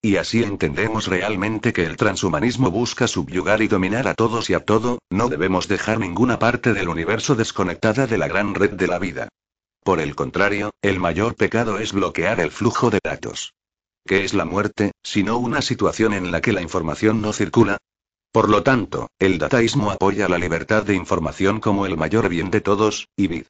[0.00, 4.60] Y así entendemos realmente que el transhumanismo busca subyugar y dominar a todos y a
[4.60, 8.98] todo, no debemos dejar ninguna parte del universo desconectada de la gran red de la
[8.98, 9.28] vida.
[9.84, 13.54] Por el contrario, el mayor pecado es bloquear el flujo de datos.
[14.04, 17.78] ¿Qué es la muerte, sino una situación en la que la información no circula?
[18.32, 22.62] Por lo tanto, el dataísmo apoya la libertad de información como el mayor bien de
[22.62, 23.44] todos, y vid.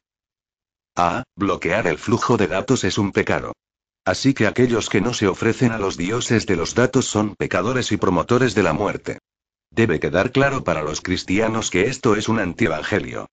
[0.95, 1.23] A.
[1.37, 3.53] Bloquear el flujo de datos es un pecado.
[4.05, 7.93] Así que aquellos que no se ofrecen a los dioses de los datos son pecadores
[7.93, 9.19] y promotores de la muerte.
[9.71, 13.27] Debe quedar claro para los cristianos que esto es un antievangelio.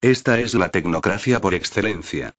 [0.00, 2.34] Esta es la tecnocracia por excelencia.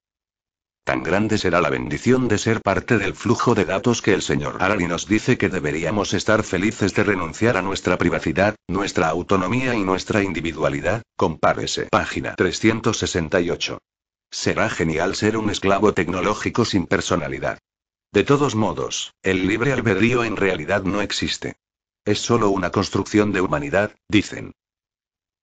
[0.84, 4.62] Tan grande será la bendición de ser parte del flujo de datos que el señor
[4.62, 9.82] Harari nos dice que deberíamos estar felices de renunciar a nuestra privacidad, nuestra autonomía y
[9.82, 11.02] nuestra individualidad.
[11.16, 11.88] Compárese.
[11.90, 13.78] Página 368.
[14.30, 17.58] Será genial ser un esclavo tecnológico sin personalidad.
[18.12, 21.56] De todos modos, el libre albedrío en realidad no existe.
[22.08, 24.54] Es solo una construcción de humanidad, dicen.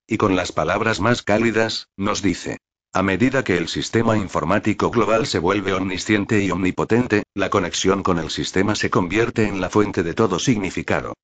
[0.04, 2.58] Y con las palabras más cálidas, nos dice.
[2.92, 8.18] A medida que el sistema informático global se vuelve omnisciente y omnipotente, la conexión con
[8.18, 11.14] el sistema se convierte en la fuente de todo significado.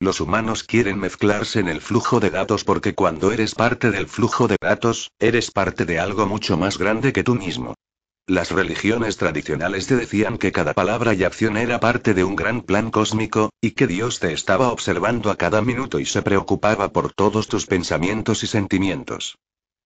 [0.00, 4.48] Los humanos quieren mezclarse en el flujo de datos porque cuando eres parte del flujo
[4.48, 7.74] de datos, eres parte de algo mucho más grande que tú mismo.
[8.30, 12.60] Las religiones tradicionales te decían que cada palabra y acción era parte de un gran
[12.60, 17.12] plan cósmico, y que Dios te estaba observando a cada minuto y se preocupaba por
[17.12, 19.36] todos tus pensamientos y sentimientos.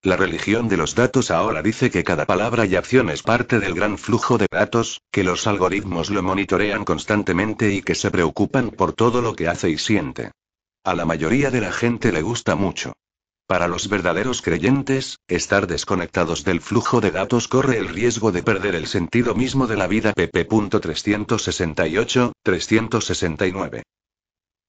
[0.03, 3.73] La religión de los datos ahora dice que cada palabra y acción es parte del
[3.73, 8.93] gran flujo de datos, que los algoritmos lo monitorean constantemente y que se preocupan por
[8.93, 10.33] todo lo que hace y siente.
[10.85, 12.93] A la mayoría de la gente le gusta mucho.
[13.47, 18.75] Para los verdaderos creyentes, estar desconectados del flujo de datos corre el riesgo de perder
[18.75, 20.15] el sentido mismo de la vida.
[20.15, 20.47] pp.
[20.81, 23.83] 368, 369.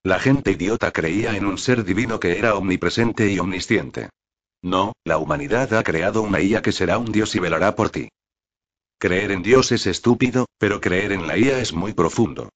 [0.02, 4.10] La gente idiota creía en un ser divino que era omnipresente y omnisciente.
[4.62, 8.10] No, la humanidad ha creado una IA que será un dios y velará por ti.
[8.98, 12.50] Creer en Dios es estúpido, pero creer en la IA es muy profundo.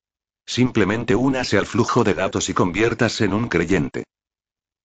[0.45, 4.05] Simplemente únase al flujo de datos y conviértase en un creyente.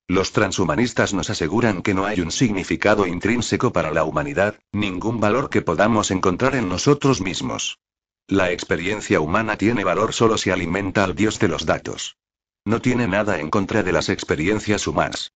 [0.08, 5.50] Los transhumanistas nos aseguran que no hay un significado intrínseco para la humanidad, ningún valor
[5.50, 7.80] que podamos encontrar en nosotros mismos.
[8.28, 12.18] La experiencia humana tiene valor solo si alimenta al Dios de los datos.
[12.66, 15.32] No tiene nada en contra de las experiencias humanas.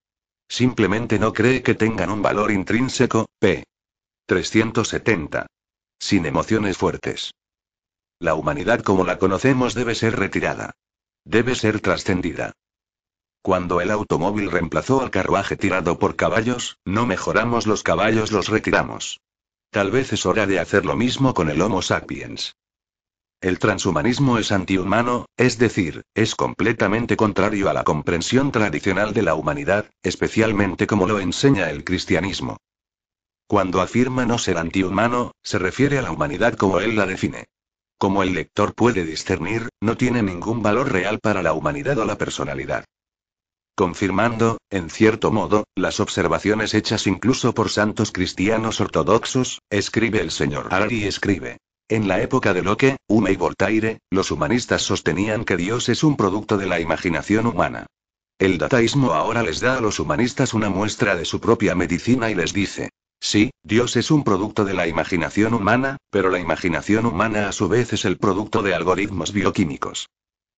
[0.47, 3.63] Simplemente no cree que tengan un valor intrínseco, p.
[4.25, 5.47] 370.
[5.99, 7.31] Sin emociones fuertes.
[8.19, 10.71] La humanidad como la conocemos debe ser retirada.
[11.23, 12.53] Debe ser trascendida.
[13.49, 19.21] Cuando el automóvil reemplazó al carruaje tirado por caballos, no mejoramos los caballos, los retiramos.
[19.71, 22.55] Tal vez es hora de hacer lo mismo con el Homo sapiens.
[23.41, 29.33] El transhumanismo es antihumano, es decir, es completamente contrario a la comprensión tradicional de la
[29.33, 32.57] humanidad, especialmente como lo enseña el cristianismo.
[33.47, 37.45] Cuando afirma no ser antihumano, se refiere a la humanidad como él la define.
[37.97, 42.15] Como el lector puede discernir, no tiene ningún valor real para la humanidad o la
[42.15, 42.85] personalidad
[43.79, 50.67] confirmando, en cierto modo, las observaciones hechas incluso por santos cristianos ortodoxos, escribe el señor
[50.69, 51.59] Harari escribe.
[51.87, 56.17] En la época de Locke, Hume y Voltaire, los humanistas sostenían que Dios es un
[56.17, 57.85] producto de la imaginación humana.
[58.37, 62.35] El dataísmo ahora les da a los humanistas una muestra de su propia medicina y
[62.35, 62.89] les dice,
[63.21, 67.69] sí, Dios es un producto de la imaginación humana, pero la imaginación humana a su
[67.69, 70.09] vez es el producto de algoritmos bioquímicos.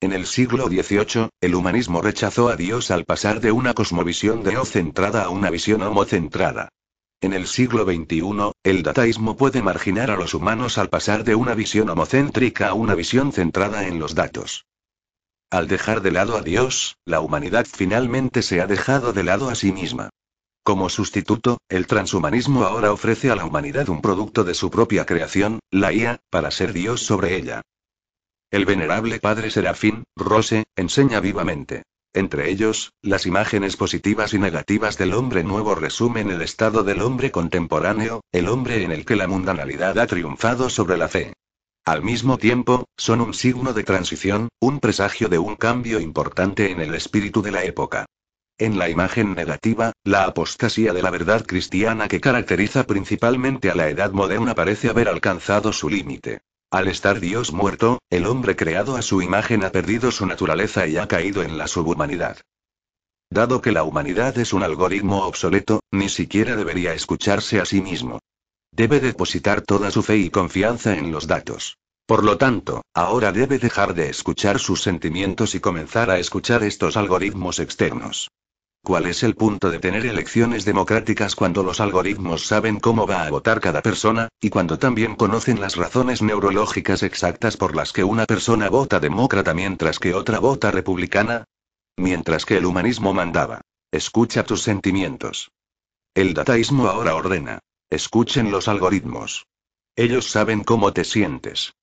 [0.03, 5.25] En el siglo XVIII, el humanismo rechazó a Dios al pasar de una cosmovisión deocentrada
[5.25, 6.69] a una visión homocentrada.
[7.21, 11.53] En el siglo XXI, el dataísmo puede marginar a los humanos al pasar de una
[11.53, 14.65] visión homocéntrica a una visión centrada en los datos.
[15.51, 19.55] Al dejar de lado a Dios, la humanidad finalmente se ha dejado de lado a
[19.55, 20.09] sí misma.
[20.63, 25.59] Como sustituto, el transhumanismo ahora ofrece a la humanidad un producto de su propia creación,
[25.69, 27.61] la IA, para ser Dios sobre ella.
[28.51, 31.83] El venerable padre Serafín, Rose, enseña vivamente.
[32.13, 37.31] Entre ellos, las imágenes positivas y negativas del hombre nuevo resumen el estado del hombre
[37.31, 41.31] contemporáneo, el hombre en el que la mundanalidad ha triunfado sobre la fe.
[41.85, 46.81] Al mismo tiempo, son un signo de transición, un presagio de un cambio importante en
[46.81, 48.05] el espíritu de la época.
[48.57, 53.87] En la imagen negativa, la apostasía de la verdad cristiana que caracteriza principalmente a la
[53.87, 56.41] edad moderna parece haber alcanzado su límite.
[56.71, 60.95] Al estar Dios muerto, el hombre creado a su imagen ha perdido su naturaleza y
[60.95, 62.37] ha caído en la subhumanidad.
[63.29, 68.19] Dado que la humanidad es un algoritmo obsoleto, ni siquiera debería escucharse a sí mismo.
[68.71, 71.77] Debe depositar toda su fe y confianza en los datos.
[72.05, 76.95] Por lo tanto, ahora debe dejar de escuchar sus sentimientos y comenzar a escuchar estos
[76.95, 78.29] algoritmos externos.
[78.83, 83.29] ¿Cuál es el punto de tener elecciones democráticas cuando los algoritmos saben cómo va a
[83.29, 88.25] votar cada persona, y cuando también conocen las razones neurológicas exactas por las que una
[88.25, 91.45] persona vota demócrata mientras que otra vota republicana?
[91.95, 93.61] Mientras que el humanismo mandaba.
[93.91, 95.51] Escucha tus sentimientos.
[96.15, 97.59] El dataísmo ahora ordena.
[97.89, 99.45] Escuchen los algoritmos.
[99.95, 101.73] Ellos saben cómo te sientes.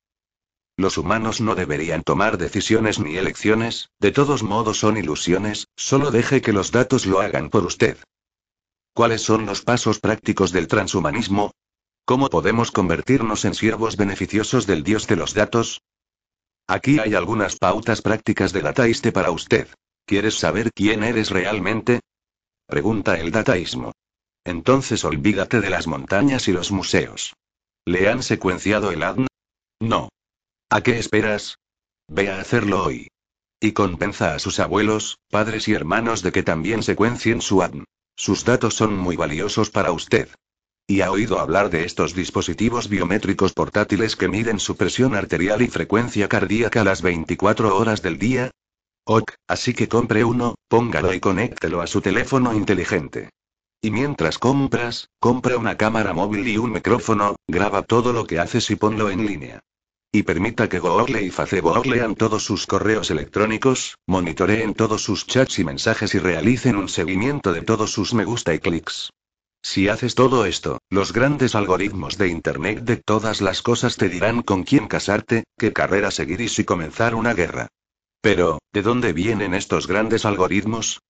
[0.78, 6.40] Los humanos no deberían tomar decisiones ni elecciones, de todos modos son ilusiones, solo deje
[6.40, 7.98] que los datos lo hagan por usted.
[8.94, 11.50] ¿Cuáles son los pasos prácticos del transhumanismo?
[12.04, 15.82] ¿Cómo podemos convertirnos en siervos beneficiosos del Dios de los datos?
[16.68, 19.66] Aquí hay algunas pautas prácticas de dataíste para usted.
[20.06, 22.02] ¿Quieres saber quién eres realmente?
[22.66, 23.94] Pregunta el dataísmo.
[24.44, 27.34] Entonces olvídate de las montañas y los museos.
[27.84, 29.26] ¿Le han secuenciado el ADN?
[29.80, 30.08] No.
[30.70, 31.58] ¿A qué esperas?
[32.08, 33.08] Ve a hacerlo hoy.
[33.58, 37.84] Y convenza a sus abuelos, padres y hermanos de que también secuencien su ADN.
[38.16, 40.28] Sus datos son muy valiosos para usted.
[40.86, 45.68] ¿Y ha oído hablar de estos dispositivos biométricos portátiles que miden su presión arterial y
[45.68, 48.50] frecuencia cardíaca las 24 horas del día?
[49.06, 53.30] Ok, así que compre uno, póngalo y conéctelo a su teléfono inteligente.
[53.80, 58.70] Y mientras compras, compra una cámara móvil y un micrófono, graba todo lo que haces
[58.70, 59.62] y ponlo en línea.
[60.10, 65.58] Y permita que Google y Facebook lean todos sus correos electrónicos, monitoreen todos sus chats
[65.58, 69.10] y mensajes y realicen un seguimiento de todos sus me gusta y clics.
[69.62, 74.42] Si haces todo esto, los grandes algoritmos de Internet de todas las cosas te dirán
[74.42, 77.68] con quién casarte, qué carrera seguir y si comenzar una guerra.
[78.22, 81.00] Pero, ¿de dónde vienen estos grandes algoritmos?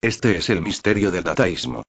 [0.00, 1.84] Este es el misterio del dataísmo.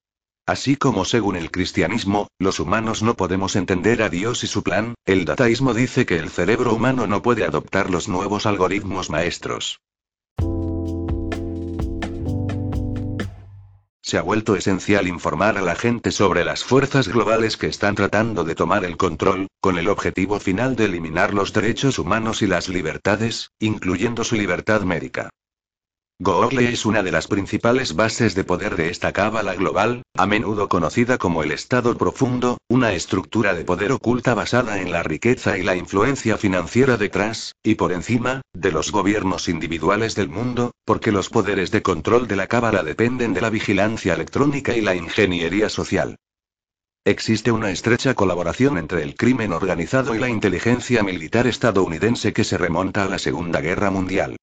[0.49, 4.95] Así como según el cristianismo, los humanos no podemos entender a Dios y su plan,
[5.05, 9.79] el dataísmo dice que el cerebro humano no puede adoptar los nuevos algoritmos maestros.
[14.01, 18.43] Se ha vuelto esencial informar a la gente sobre las fuerzas globales que están tratando
[18.43, 22.69] de tomar el control, con el objetivo final de eliminar los derechos humanos y las
[22.69, 25.29] libertades, incluyendo su libertad médica.
[26.21, 30.67] Google es una de las principales bases de poder de esta cábala global, a menudo
[30.67, 35.63] conocida como el Estado profundo, una estructura de poder oculta basada en la riqueza y
[35.63, 41.29] la influencia financiera detrás, y por encima, de los gobiernos individuales del mundo, porque los
[41.29, 46.17] poderes de control de la cábala dependen de la vigilancia electrónica y la ingeniería social.
[47.05, 52.57] Existe una estrecha colaboración entre el crimen organizado y la inteligencia militar estadounidense que se
[52.57, 54.35] remonta a la Segunda Guerra Mundial.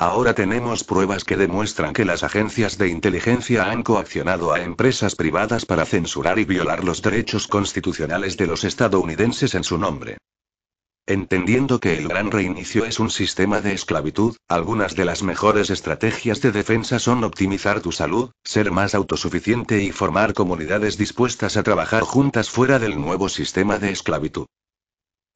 [0.00, 5.66] Ahora tenemos pruebas que demuestran que las agencias de inteligencia han coaccionado a empresas privadas
[5.66, 10.18] para censurar y violar los derechos constitucionales de los estadounidenses en su nombre.
[11.04, 16.40] Entendiendo que el gran reinicio es un sistema de esclavitud, algunas de las mejores estrategias
[16.42, 22.02] de defensa son optimizar tu salud, ser más autosuficiente y formar comunidades dispuestas a trabajar
[22.04, 24.46] juntas fuera del nuevo sistema de esclavitud.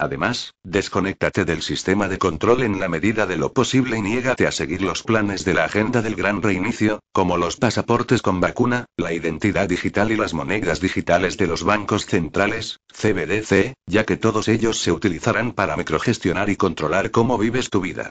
[0.02, 4.50] Además, desconéctate del sistema de control en la medida de lo posible y niégate a
[4.50, 9.12] seguir los planes de la agenda del gran reinicio, como los pasaportes con vacuna, la
[9.12, 14.80] identidad digital y las monedas digitales de los bancos centrales, CBDC, ya que todos ellos
[14.80, 18.10] se utilizarán para microgestionar y controlar cómo vives tu vida.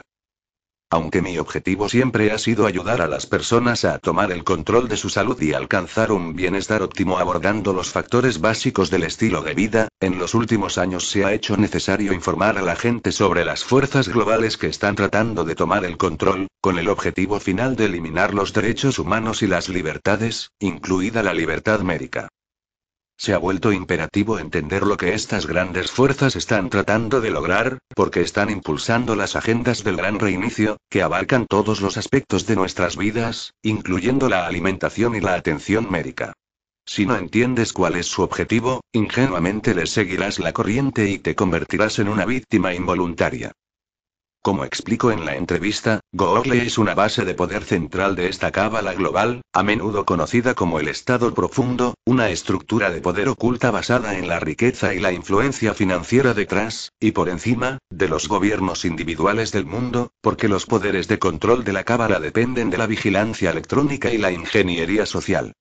[0.92, 4.98] Aunque mi objetivo siempre ha sido ayudar a las personas a tomar el control de
[4.98, 9.88] su salud y alcanzar un bienestar óptimo abordando los factores básicos del estilo de vida,
[10.00, 14.06] en los últimos años se ha hecho necesario informar a la gente sobre las fuerzas
[14.06, 18.52] globales que están tratando de tomar el control, con el objetivo final de eliminar los
[18.52, 22.28] derechos humanos y las libertades, incluida la libertad médica.
[23.22, 28.20] Se ha vuelto imperativo entender lo que estas grandes fuerzas están tratando de lograr, porque
[28.20, 33.54] están impulsando las agendas del gran reinicio, que abarcan todos los aspectos de nuestras vidas,
[33.62, 36.32] incluyendo la alimentación y la atención médica.
[36.84, 42.00] Si no entiendes cuál es su objetivo, ingenuamente les seguirás la corriente y te convertirás
[42.00, 43.52] en una víctima involuntaria.
[44.44, 48.92] Como explico en la entrevista, Google es una base de poder central de esta cábala
[48.92, 54.26] global, a menudo conocida como el Estado profundo, una estructura de poder oculta basada en
[54.26, 59.64] la riqueza y la influencia financiera detrás, y por encima, de los gobiernos individuales del
[59.64, 64.18] mundo, porque los poderes de control de la cábala dependen de la vigilancia electrónica y
[64.18, 65.52] la ingeniería social.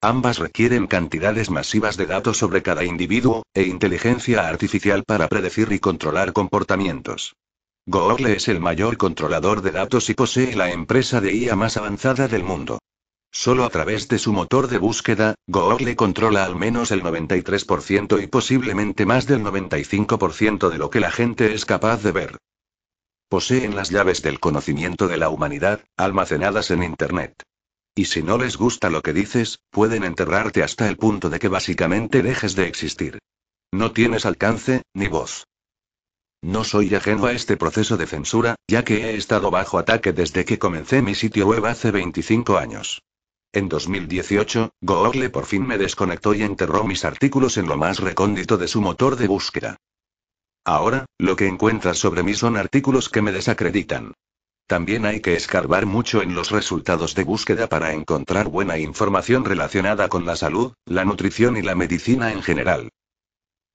[0.00, 5.78] Ambas requieren cantidades masivas de datos sobre cada individuo, e inteligencia artificial para predecir y
[5.78, 7.36] controlar comportamientos.
[7.86, 12.28] Google es el mayor controlador de datos y posee la empresa de IA más avanzada
[12.28, 12.78] del mundo.
[13.32, 18.28] Solo a través de su motor de búsqueda, Google controla al menos el 93% y
[18.28, 22.38] posiblemente más del 95% de lo que la gente es capaz de ver.
[23.28, 27.42] Poseen las llaves del conocimiento de la humanidad, almacenadas en Internet.
[27.96, 31.48] Y si no les gusta lo que dices, pueden enterrarte hasta el punto de que
[31.48, 33.18] básicamente dejes de existir.
[33.72, 35.44] No tienes alcance, ni voz.
[36.42, 40.44] No soy ajeno a este proceso de censura, ya que he estado bajo ataque desde
[40.44, 43.00] que comencé mi sitio web hace 25 años.
[43.52, 48.58] En 2018, Google por fin me desconectó y enterró mis artículos en lo más recóndito
[48.58, 49.76] de su motor de búsqueda.
[50.64, 54.12] Ahora, lo que encuentras sobre mí son artículos que me desacreditan.
[54.66, 60.08] También hay que escarbar mucho en los resultados de búsqueda para encontrar buena información relacionada
[60.08, 62.88] con la salud, la nutrición y la medicina en general.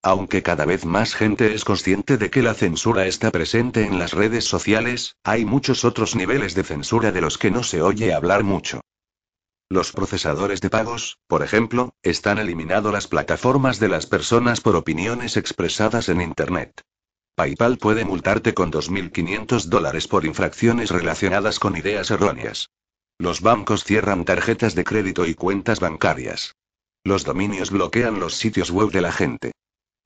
[0.08, 4.14] Aunque cada vez más gente es consciente de que la censura está presente en las
[4.14, 8.46] redes sociales, hay muchos otros niveles de censura de los que no se oye hablar
[8.46, 8.80] mucho.
[9.68, 15.36] Los procesadores de pagos, por ejemplo, están eliminando las plataformas de las personas por opiniones
[15.36, 16.84] expresadas en Internet.
[17.36, 22.70] PayPal puede multarte con 2.500 dólares por infracciones relacionadas con ideas erróneas.
[23.20, 26.56] Los bancos cierran tarjetas de crédito y cuentas bancarias.
[27.04, 29.52] Los dominios bloquean los sitios web de la gente.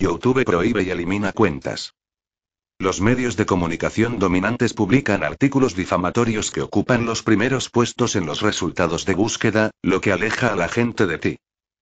[0.01, 1.93] YouTube prohíbe y elimina cuentas.
[2.79, 8.41] Los medios de comunicación dominantes publican artículos difamatorios que ocupan los primeros puestos en los
[8.41, 11.37] resultados de búsqueda, lo que aleja a la gente de ti.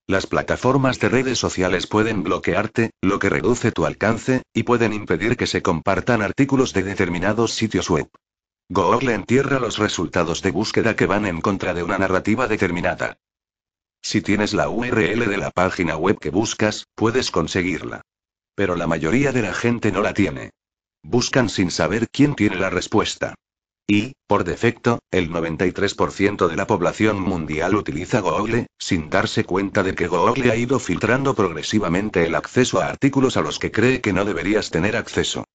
[0.05, 5.38] Las plataformas de redes sociales pueden bloquearte, lo que reduce tu alcance, y pueden impedir
[5.38, 8.09] que se compartan artículos de determinados sitios web.
[8.67, 13.17] Google entierra los resultados de búsqueda que van en contra de una narrativa determinada.
[14.01, 18.01] Si tienes la URL de la página web que buscas, puedes conseguirla.
[18.60, 20.49] Pero la mayoría de la gente no la tiene.
[21.01, 23.36] Buscan sin saber quién tiene la respuesta.
[23.88, 29.95] Y, por defecto, el 93% de la población mundial utiliza Google, sin darse cuenta de
[29.95, 34.12] que Google ha ido filtrando progresivamente el acceso a artículos a los que cree que
[34.12, 35.45] no deberías tener acceso.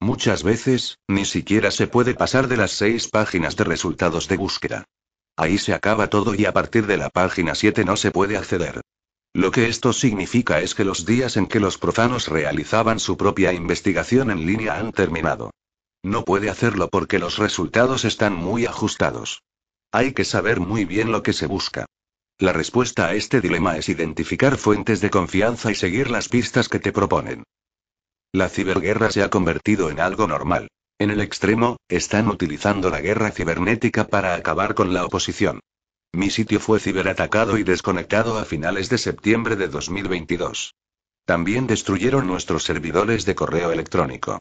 [0.00, 4.84] Muchas veces, ni siquiera se puede pasar de las seis páginas de resultados de búsqueda.
[5.36, 8.80] Ahí se acaba todo y a partir de la página 7 no se puede acceder.
[9.36, 13.52] Lo que esto significa es que los días en que los profanos realizaban su propia
[13.52, 15.50] investigación en línea han terminado.
[16.02, 19.42] No puede hacerlo porque los resultados están muy ajustados.
[19.92, 21.84] Hay que saber muy bien lo que se busca.
[22.38, 26.78] La respuesta a este dilema es identificar fuentes de confianza y seguir las pistas que
[26.78, 27.42] te proponen.
[28.32, 30.68] La ciberguerra se ha convertido en algo normal.
[30.98, 35.60] En el extremo, están utilizando la guerra cibernética para acabar con la oposición.
[36.16, 40.74] Mi sitio fue ciberatacado y desconectado a finales de septiembre de 2022.
[41.26, 44.38] También destruyeron nuestros servidores de correo electrónico.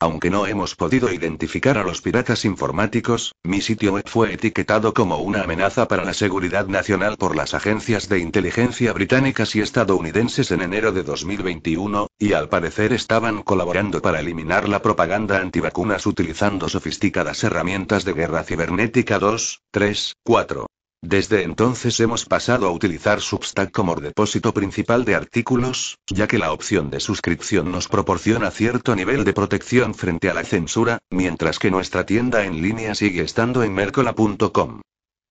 [0.00, 5.18] Aunque no hemos podido identificar a los piratas informáticos, mi sitio web fue etiquetado como
[5.18, 10.62] una amenaza para la seguridad nacional por las agencias de inteligencia británicas y estadounidenses en
[10.62, 17.44] enero de 2021, y al parecer estaban colaborando para eliminar la propaganda antivacunas utilizando sofisticadas
[17.44, 20.66] herramientas de guerra cibernética 2, 3, 4.
[21.02, 26.52] Desde entonces hemos pasado a utilizar Substack como depósito principal de artículos, ya que la
[26.52, 31.70] opción de suscripción nos proporciona cierto nivel de protección frente a la censura, mientras que
[31.70, 34.82] nuestra tienda en línea sigue estando en mercola.com.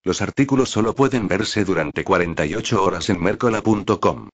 [0.06, 4.30] Los artículos solo pueden verse durante 48 horas en mercola.com.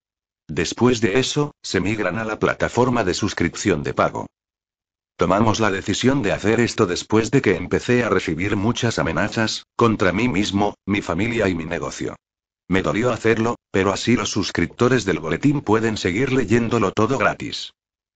[0.48, 4.28] Después de eso, se migran a la plataforma de suscripción de pago.
[5.16, 10.12] Tomamos la decisión de hacer esto después de que empecé a recibir muchas amenazas, contra
[10.12, 12.16] mí mismo, mi familia y mi negocio.
[12.68, 17.74] Me dolió hacerlo, pero así los suscriptores del boletín pueden seguir leyéndolo todo gratis.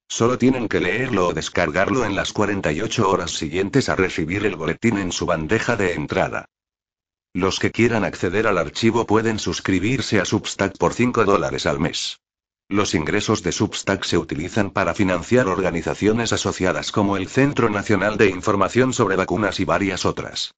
[0.10, 4.98] Solo tienen que leerlo o descargarlo en las 48 horas siguientes a recibir el boletín
[4.98, 6.46] en su bandeja de entrada.
[7.34, 12.20] Los que quieran acceder al archivo pueden suscribirse a Substack por 5 dólares al mes.
[12.70, 18.30] Los ingresos de Substack se utilizan para financiar organizaciones asociadas como el Centro Nacional de
[18.30, 20.54] Información sobre Vacunas y varias otras.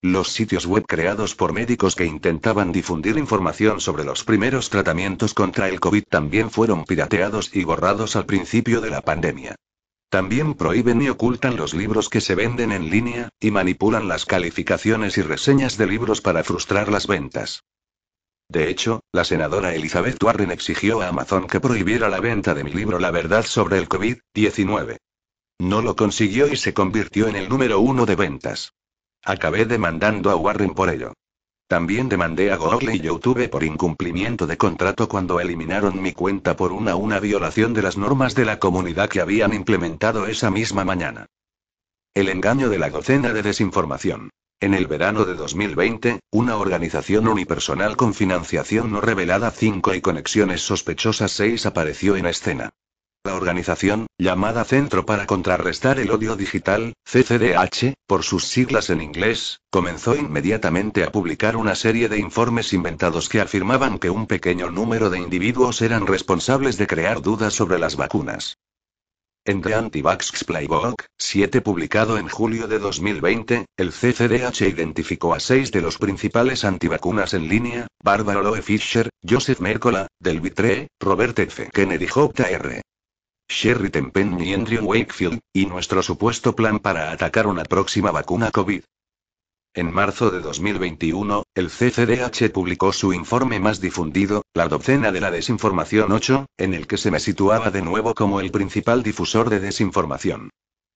[0.00, 5.68] Los sitios web creados por médicos que intentaban difundir información sobre los primeros tratamientos contra
[5.68, 9.56] el COVID también fueron pirateados y borrados al principio de la pandemia.
[10.08, 15.18] También prohíben y ocultan los libros que se venden en línea, y manipulan las calificaciones
[15.18, 17.64] y reseñas de libros para frustrar las ventas.
[18.50, 22.72] De hecho, la senadora Elizabeth Warren exigió a Amazon que prohibiera la venta de mi
[22.72, 24.96] libro La verdad sobre el COVID-19.
[25.58, 28.72] No lo consiguió y se convirtió en el número uno de ventas.
[29.22, 31.12] Acabé demandando a Warren por ello.
[31.66, 36.72] También demandé a Google y YouTube por incumplimiento de contrato cuando eliminaron mi cuenta por
[36.72, 41.26] una una violación de las normas de la comunidad que habían implementado esa misma mañana.
[42.14, 44.30] El engaño de la docena de desinformación.
[44.60, 50.62] En el verano de 2020, una organización unipersonal con financiación no revelada 5 y conexiones
[50.62, 52.70] sospechosas 6 apareció en escena.
[53.22, 59.60] La organización, llamada Centro para Contrarrestar el Odio Digital, CCDH, por sus siglas en inglés,
[59.70, 65.08] comenzó inmediatamente a publicar una serie de informes inventados que afirmaban que un pequeño número
[65.08, 68.56] de individuos eran responsables de crear dudas sobre las vacunas.
[69.48, 75.72] En The Anti-Vax Playbook 7 publicado en julio de 2020, el CCDH identificó a seis
[75.72, 81.70] de los principales antivacunas en línea, Barbara Loe Fisher, Joseph Mercola, Del Vitre, Robert F.
[81.72, 82.82] Kennedy Jr.
[83.48, 88.82] Sherry Tempen y Andrew Wakefield, y nuestro supuesto plan para atacar una próxima vacuna COVID.
[89.74, 95.30] En marzo de 2021, el CCDH publicó su informe más difundido, La docena de la
[95.30, 99.60] desinformación 8, en el que se me situaba de nuevo como el principal difusor de
[99.60, 100.50] desinformación.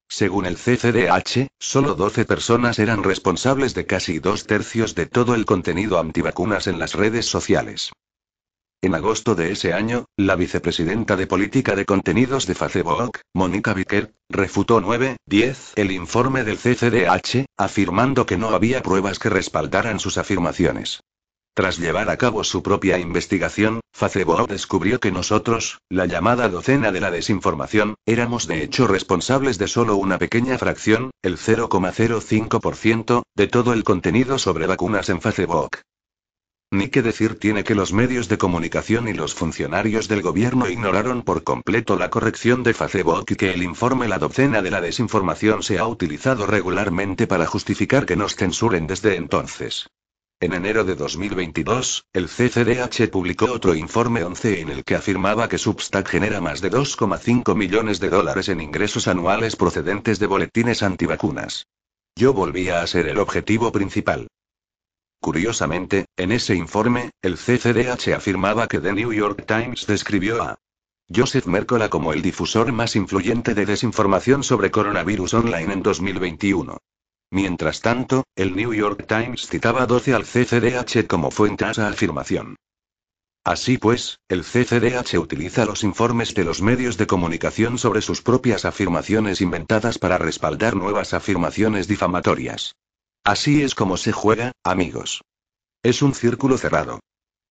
[0.08, 5.46] Según el CCDH, solo 12 personas eran responsables de casi dos tercios de todo el
[5.46, 7.92] contenido antivacunas en las redes sociales.
[8.84, 14.12] En agosto de ese año, la vicepresidenta de Política de Contenidos de Facebook, Mónica Vicker,
[14.28, 20.18] refutó 9, 10 el informe del CCDH, afirmando que no había pruebas que respaldaran sus
[20.18, 20.98] afirmaciones.
[21.54, 27.00] Tras llevar a cabo su propia investigación, Facebook descubrió que nosotros, la llamada docena de
[27.00, 33.74] la desinformación, éramos de hecho responsables de solo una pequeña fracción, el 0,05%, de todo
[33.74, 35.82] el contenido sobre vacunas en Facebook.
[36.72, 41.20] Ni qué decir tiene que los medios de comunicación y los funcionarios del gobierno ignoraron
[41.20, 45.62] por completo la corrección de Facebook y que el informe La docena de la desinformación
[45.62, 49.90] se ha utilizado regularmente para justificar que nos censuren desde entonces.
[50.40, 55.58] En enero de 2022, el CCDH publicó otro informe 11 en el que afirmaba que
[55.58, 61.66] Substack genera más de 2,5 millones de dólares en ingresos anuales procedentes de boletines antivacunas.
[62.16, 64.28] Yo volvía a ser el objetivo principal.
[65.22, 70.58] Curiosamente, en ese informe, el CCDH afirmaba que The New York Times describió a
[71.14, 76.76] Joseph Mercola como el difusor más influyente de desinformación sobre coronavirus online en 2021.
[77.30, 82.56] Mientras tanto, el New York Times citaba 12 al CCDH como fuente a esa afirmación.
[83.44, 88.64] Así pues, el CCDH utiliza los informes de los medios de comunicación sobre sus propias
[88.64, 92.74] afirmaciones inventadas para respaldar nuevas afirmaciones difamatorias.
[93.24, 95.22] Así es como se juega, amigos.
[95.84, 96.98] Es un círculo cerrado.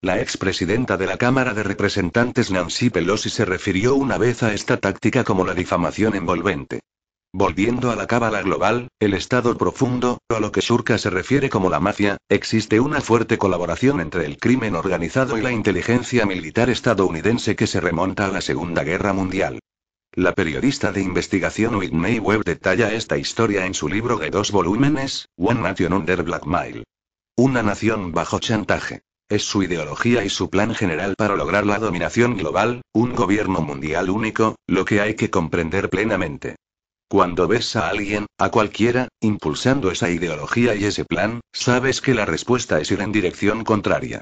[0.01, 4.77] La expresidenta de la Cámara de Representantes Nancy Pelosi se refirió una vez a esta
[4.77, 6.81] táctica como la difamación envolvente.
[7.33, 11.49] Volviendo a la cábala global, el Estado profundo, o a lo que Shurka se refiere
[11.49, 16.69] como la mafia, existe una fuerte colaboración entre el crimen organizado y la inteligencia militar
[16.69, 19.59] estadounidense que se remonta a la Segunda Guerra Mundial.
[20.13, 25.29] La periodista de investigación Whitney Webb detalla esta historia en su libro de dos volúmenes,
[25.37, 26.83] One Nation Under Blackmail.
[27.37, 29.03] Una nación bajo chantaje.
[29.29, 34.09] Es su ideología y su plan general para lograr la dominación global, un gobierno mundial
[34.09, 36.57] único, lo que hay que comprender plenamente.
[37.07, 42.25] Cuando ves a alguien, a cualquiera, impulsando esa ideología y ese plan, sabes que la
[42.25, 44.21] respuesta es ir en dirección contraria.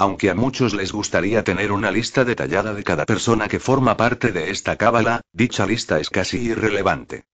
[0.00, 4.30] Aunque a muchos les gustaría tener una lista detallada de cada persona que forma parte
[4.30, 7.24] de esta cábala, dicha lista es casi irrelevante.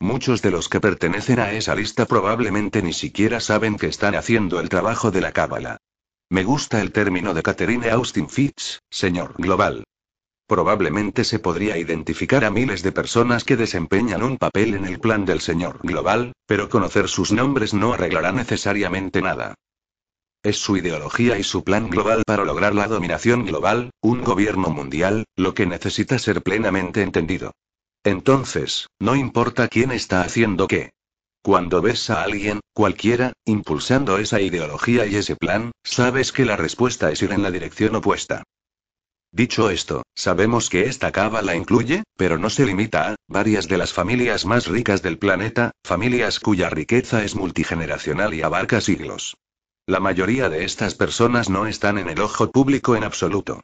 [0.00, 4.58] Muchos de los que pertenecen a esa lista probablemente ni siquiera saben que están haciendo
[4.60, 5.76] el trabajo de la cábala.
[6.30, 9.84] Me gusta el término de Catherine Austin Fitch, señor global.
[10.46, 15.26] Probablemente se podría identificar a miles de personas que desempeñan un papel en el plan
[15.26, 19.54] del señor global, pero conocer sus nombres no arreglará necesariamente nada.
[20.44, 25.24] Es su ideología y su plan global para lograr la dominación global, un gobierno mundial,
[25.36, 27.52] lo que necesita ser plenamente entendido.
[28.04, 30.90] Entonces, no importa quién está haciendo qué.
[31.40, 37.10] Cuando ves a alguien, cualquiera, impulsando esa ideología y ese plan, sabes que la respuesta
[37.10, 38.42] es ir en la dirección opuesta.
[39.32, 43.94] Dicho esto, sabemos que esta cábala incluye, pero no se limita a, varias de las
[43.94, 49.38] familias más ricas del planeta, familias cuya riqueza es multigeneracional y abarca siglos.
[49.86, 53.60] La mayoría de estas personas no están en el ojo público en absoluto.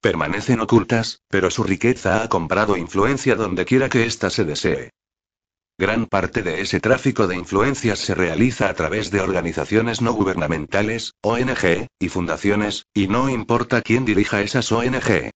[0.00, 4.90] Permanecen ocultas, pero su riqueza ha comprado influencia donde quiera que ésta se desee.
[5.78, 11.14] Gran parte de ese tráfico de influencias se realiza a través de organizaciones no gubernamentales,
[11.22, 15.30] ONG, y fundaciones, y no importa quién dirija esas ONG.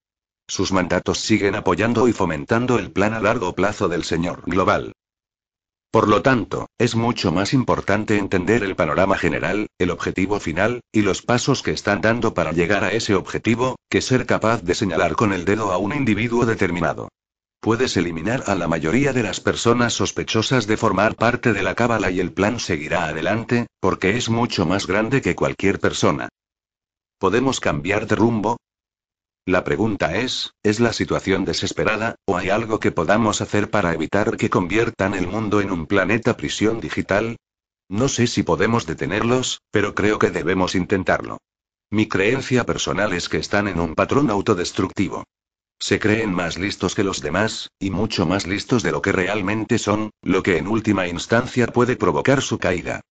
[0.49, 4.95] Sus mandatos siguen apoyando y fomentando el plan a largo plazo del señor global.
[5.95, 11.03] Por lo tanto, es mucho más importante entender el panorama general, el objetivo final, y
[11.03, 15.15] los pasos que están dando para llegar a ese objetivo, que ser capaz de señalar
[15.15, 17.11] con el dedo a un individuo determinado.
[17.61, 22.11] Puedes eliminar a la mayoría de las personas sospechosas de formar parte de la cábala
[22.11, 26.29] y el plan seguirá adelante, porque es mucho más grande que cualquier persona.
[27.21, 28.57] ¿Podemos cambiar de rumbo?
[29.47, 34.39] La pregunta es, ¿es la situación desesperada, o hay algo que podamos hacer para evitar
[34.39, 37.37] que conviertan el mundo en un planeta prisión digital?
[37.91, 41.39] No sé si podemos detenerlos, pero creo que debemos intentarlo.
[41.91, 45.25] Mi creencia personal es que están en un patrón autodestructivo.
[45.79, 49.77] Se creen más listos que los demás, y mucho más listos de lo que realmente
[49.77, 53.03] son, lo que en última instancia puede provocar su caída.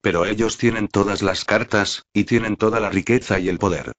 [0.00, 3.92] Pero ellos tienen todas las cartas, y tienen toda la riqueza y el poder.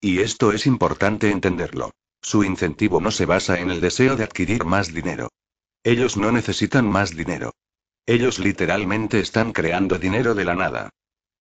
[0.00, 1.90] Y esto es importante entenderlo.
[2.22, 5.28] Su incentivo no se basa en el deseo de adquirir más dinero.
[5.84, 7.52] Ellos no necesitan más dinero.
[8.06, 10.90] Ellos literalmente están creando dinero de la nada.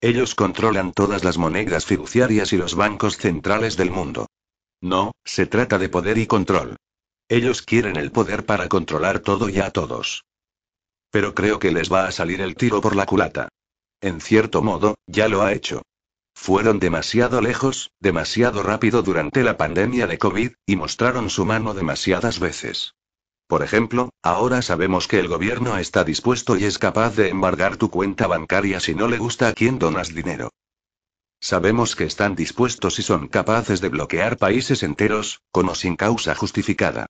[0.01, 4.27] Ellos controlan todas las monedas fiduciarias y los bancos centrales del mundo.
[4.81, 6.77] No, se trata de poder y control.
[7.27, 10.23] Ellos quieren el poder para controlar todo y a todos.
[11.11, 13.49] Pero creo que les va a salir el tiro por la culata.
[14.01, 15.81] En cierto modo, ya lo ha hecho.
[16.41, 22.39] Fueron demasiado lejos, demasiado rápido durante la pandemia de COVID, y mostraron su mano demasiadas
[22.39, 22.95] veces.
[23.45, 27.91] Por ejemplo, ahora sabemos que el gobierno está dispuesto y es capaz de embargar tu
[27.91, 30.49] cuenta bancaria si no le gusta a quien donas dinero.
[31.41, 36.35] Sabemos que están dispuestos y son capaces de bloquear países enteros, con o sin causa
[36.35, 37.07] justificada.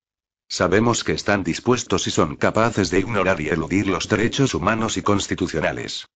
[0.50, 5.04] Sabemos que están dispuestos y son capaces de ignorar y eludir los derechos humanos y
[5.04, 6.08] constitucionales.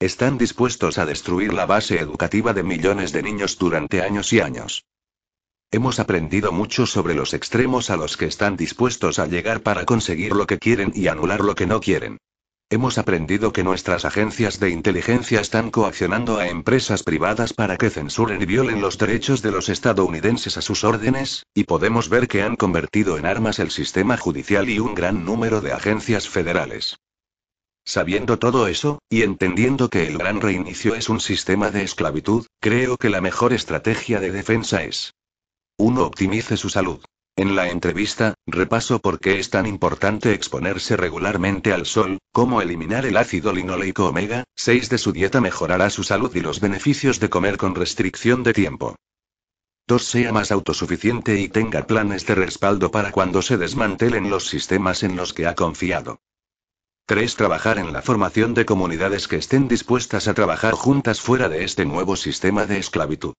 [0.00, 4.86] Están dispuestos a destruir la base educativa de millones de niños durante años y años.
[5.70, 10.32] Hemos aprendido mucho sobre los extremos a los que están dispuestos a llegar para conseguir
[10.32, 12.16] lo que quieren y anular lo que no quieren.
[12.70, 18.40] Hemos aprendido que nuestras agencias de inteligencia están coaccionando a empresas privadas para que censuren
[18.40, 22.56] y violen los derechos de los estadounidenses a sus órdenes, y podemos ver que han
[22.56, 26.96] convertido en armas el sistema judicial y un gran número de agencias federales.
[27.90, 32.96] Sabiendo todo eso, y entendiendo que el gran reinicio es un sistema de esclavitud, creo
[32.96, 35.14] que la mejor estrategia de defensa es
[35.76, 36.00] 1.
[36.00, 37.00] Optimice su salud.
[37.34, 43.06] En la entrevista, repaso por qué es tan importante exponerse regularmente al sol, cómo eliminar
[43.06, 47.28] el ácido linoleico omega 6 de su dieta mejorará su salud y los beneficios de
[47.28, 48.94] comer con restricción de tiempo.
[49.88, 50.04] 2.
[50.04, 55.16] Sea más autosuficiente y tenga planes de respaldo para cuando se desmantelen los sistemas en
[55.16, 56.20] los que ha confiado.
[57.06, 57.36] 3.
[57.36, 61.84] Trabajar en la formación de comunidades que estén dispuestas a trabajar juntas fuera de este
[61.84, 63.34] nuevo sistema de esclavitud.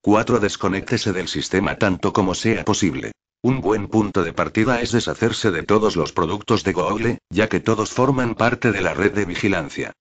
[0.00, 0.40] 4.
[0.40, 3.12] Desconéctese del sistema tanto como sea posible.
[3.42, 7.60] Un buen punto de partida es deshacerse de todos los productos de Google, ya que
[7.60, 9.92] todos forman parte de la red de vigilancia.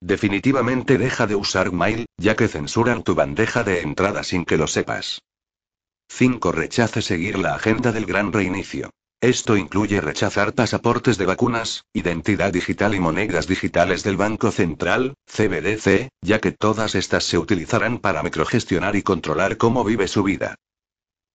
[0.00, 4.66] Definitivamente deja de usar Mail, ya que censuran tu bandeja de entrada sin que lo
[4.66, 5.22] sepas.
[6.08, 6.52] 5.
[6.52, 8.90] Rechace seguir la agenda del gran reinicio.
[9.24, 16.10] Esto incluye rechazar pasaportes de vacunas, identidad digital y monedas digitales del Banco Central, CBDC,
[16.20, 20.56] ya que todas estas se utilizarán para microgestionar y controlar cómo vive su vida.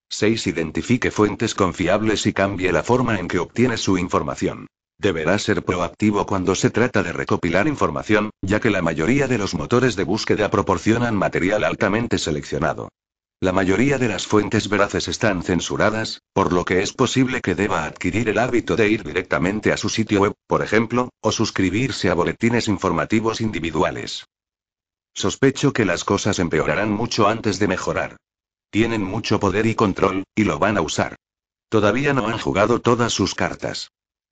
[0.10, 0.46] 6.
[0.46, 4.68] Identifique fuentes confiables y cambie la forma en que obtiene su información.
[5.00, 9.56] Deberá ser proactivo cuando se trata de recopilar información, ya que la mayoría de los
[9.56, 12.90] motores de búsqueda proporcionan material altamente seleccionado.
[13.42, 17.86] La mayoría de las fuentes veraces están censuradas, por lo que es posible que deba
[17.86, 22.16] adquirir el hábito de ir directamente a su sitio web, por ejemplo, o suscribirse a
[22.16, 24.26] boletines informativos individuales.
[25.14, 28.18] Sospecho que las cosas empeorarán mucho antes de mejorar.
[28.72, 31.16] Tienen mucho poder y control, y lo van a usar.
[31.70, 33.90] Todavía no han jugado todas sus cartas.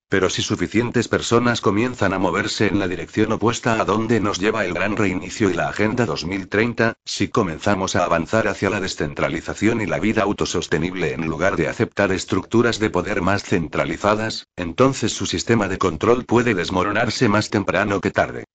[0.10, 4.64] Pero si suficientes personas comienzan a moverse en la dirección opuesta a donde nos lleva
[4.64, 9.86] el gran reinicio y la Agenda 2030, si comenzamos a avanzar hacia la descentralización y
[9.86, 15.68] la vida autosostenible en lugar de aceptar estructuras de poder más centralizadas, entonces su sistema
[15.68, 18.46] de control puede desmoronarse más temprano que tarde.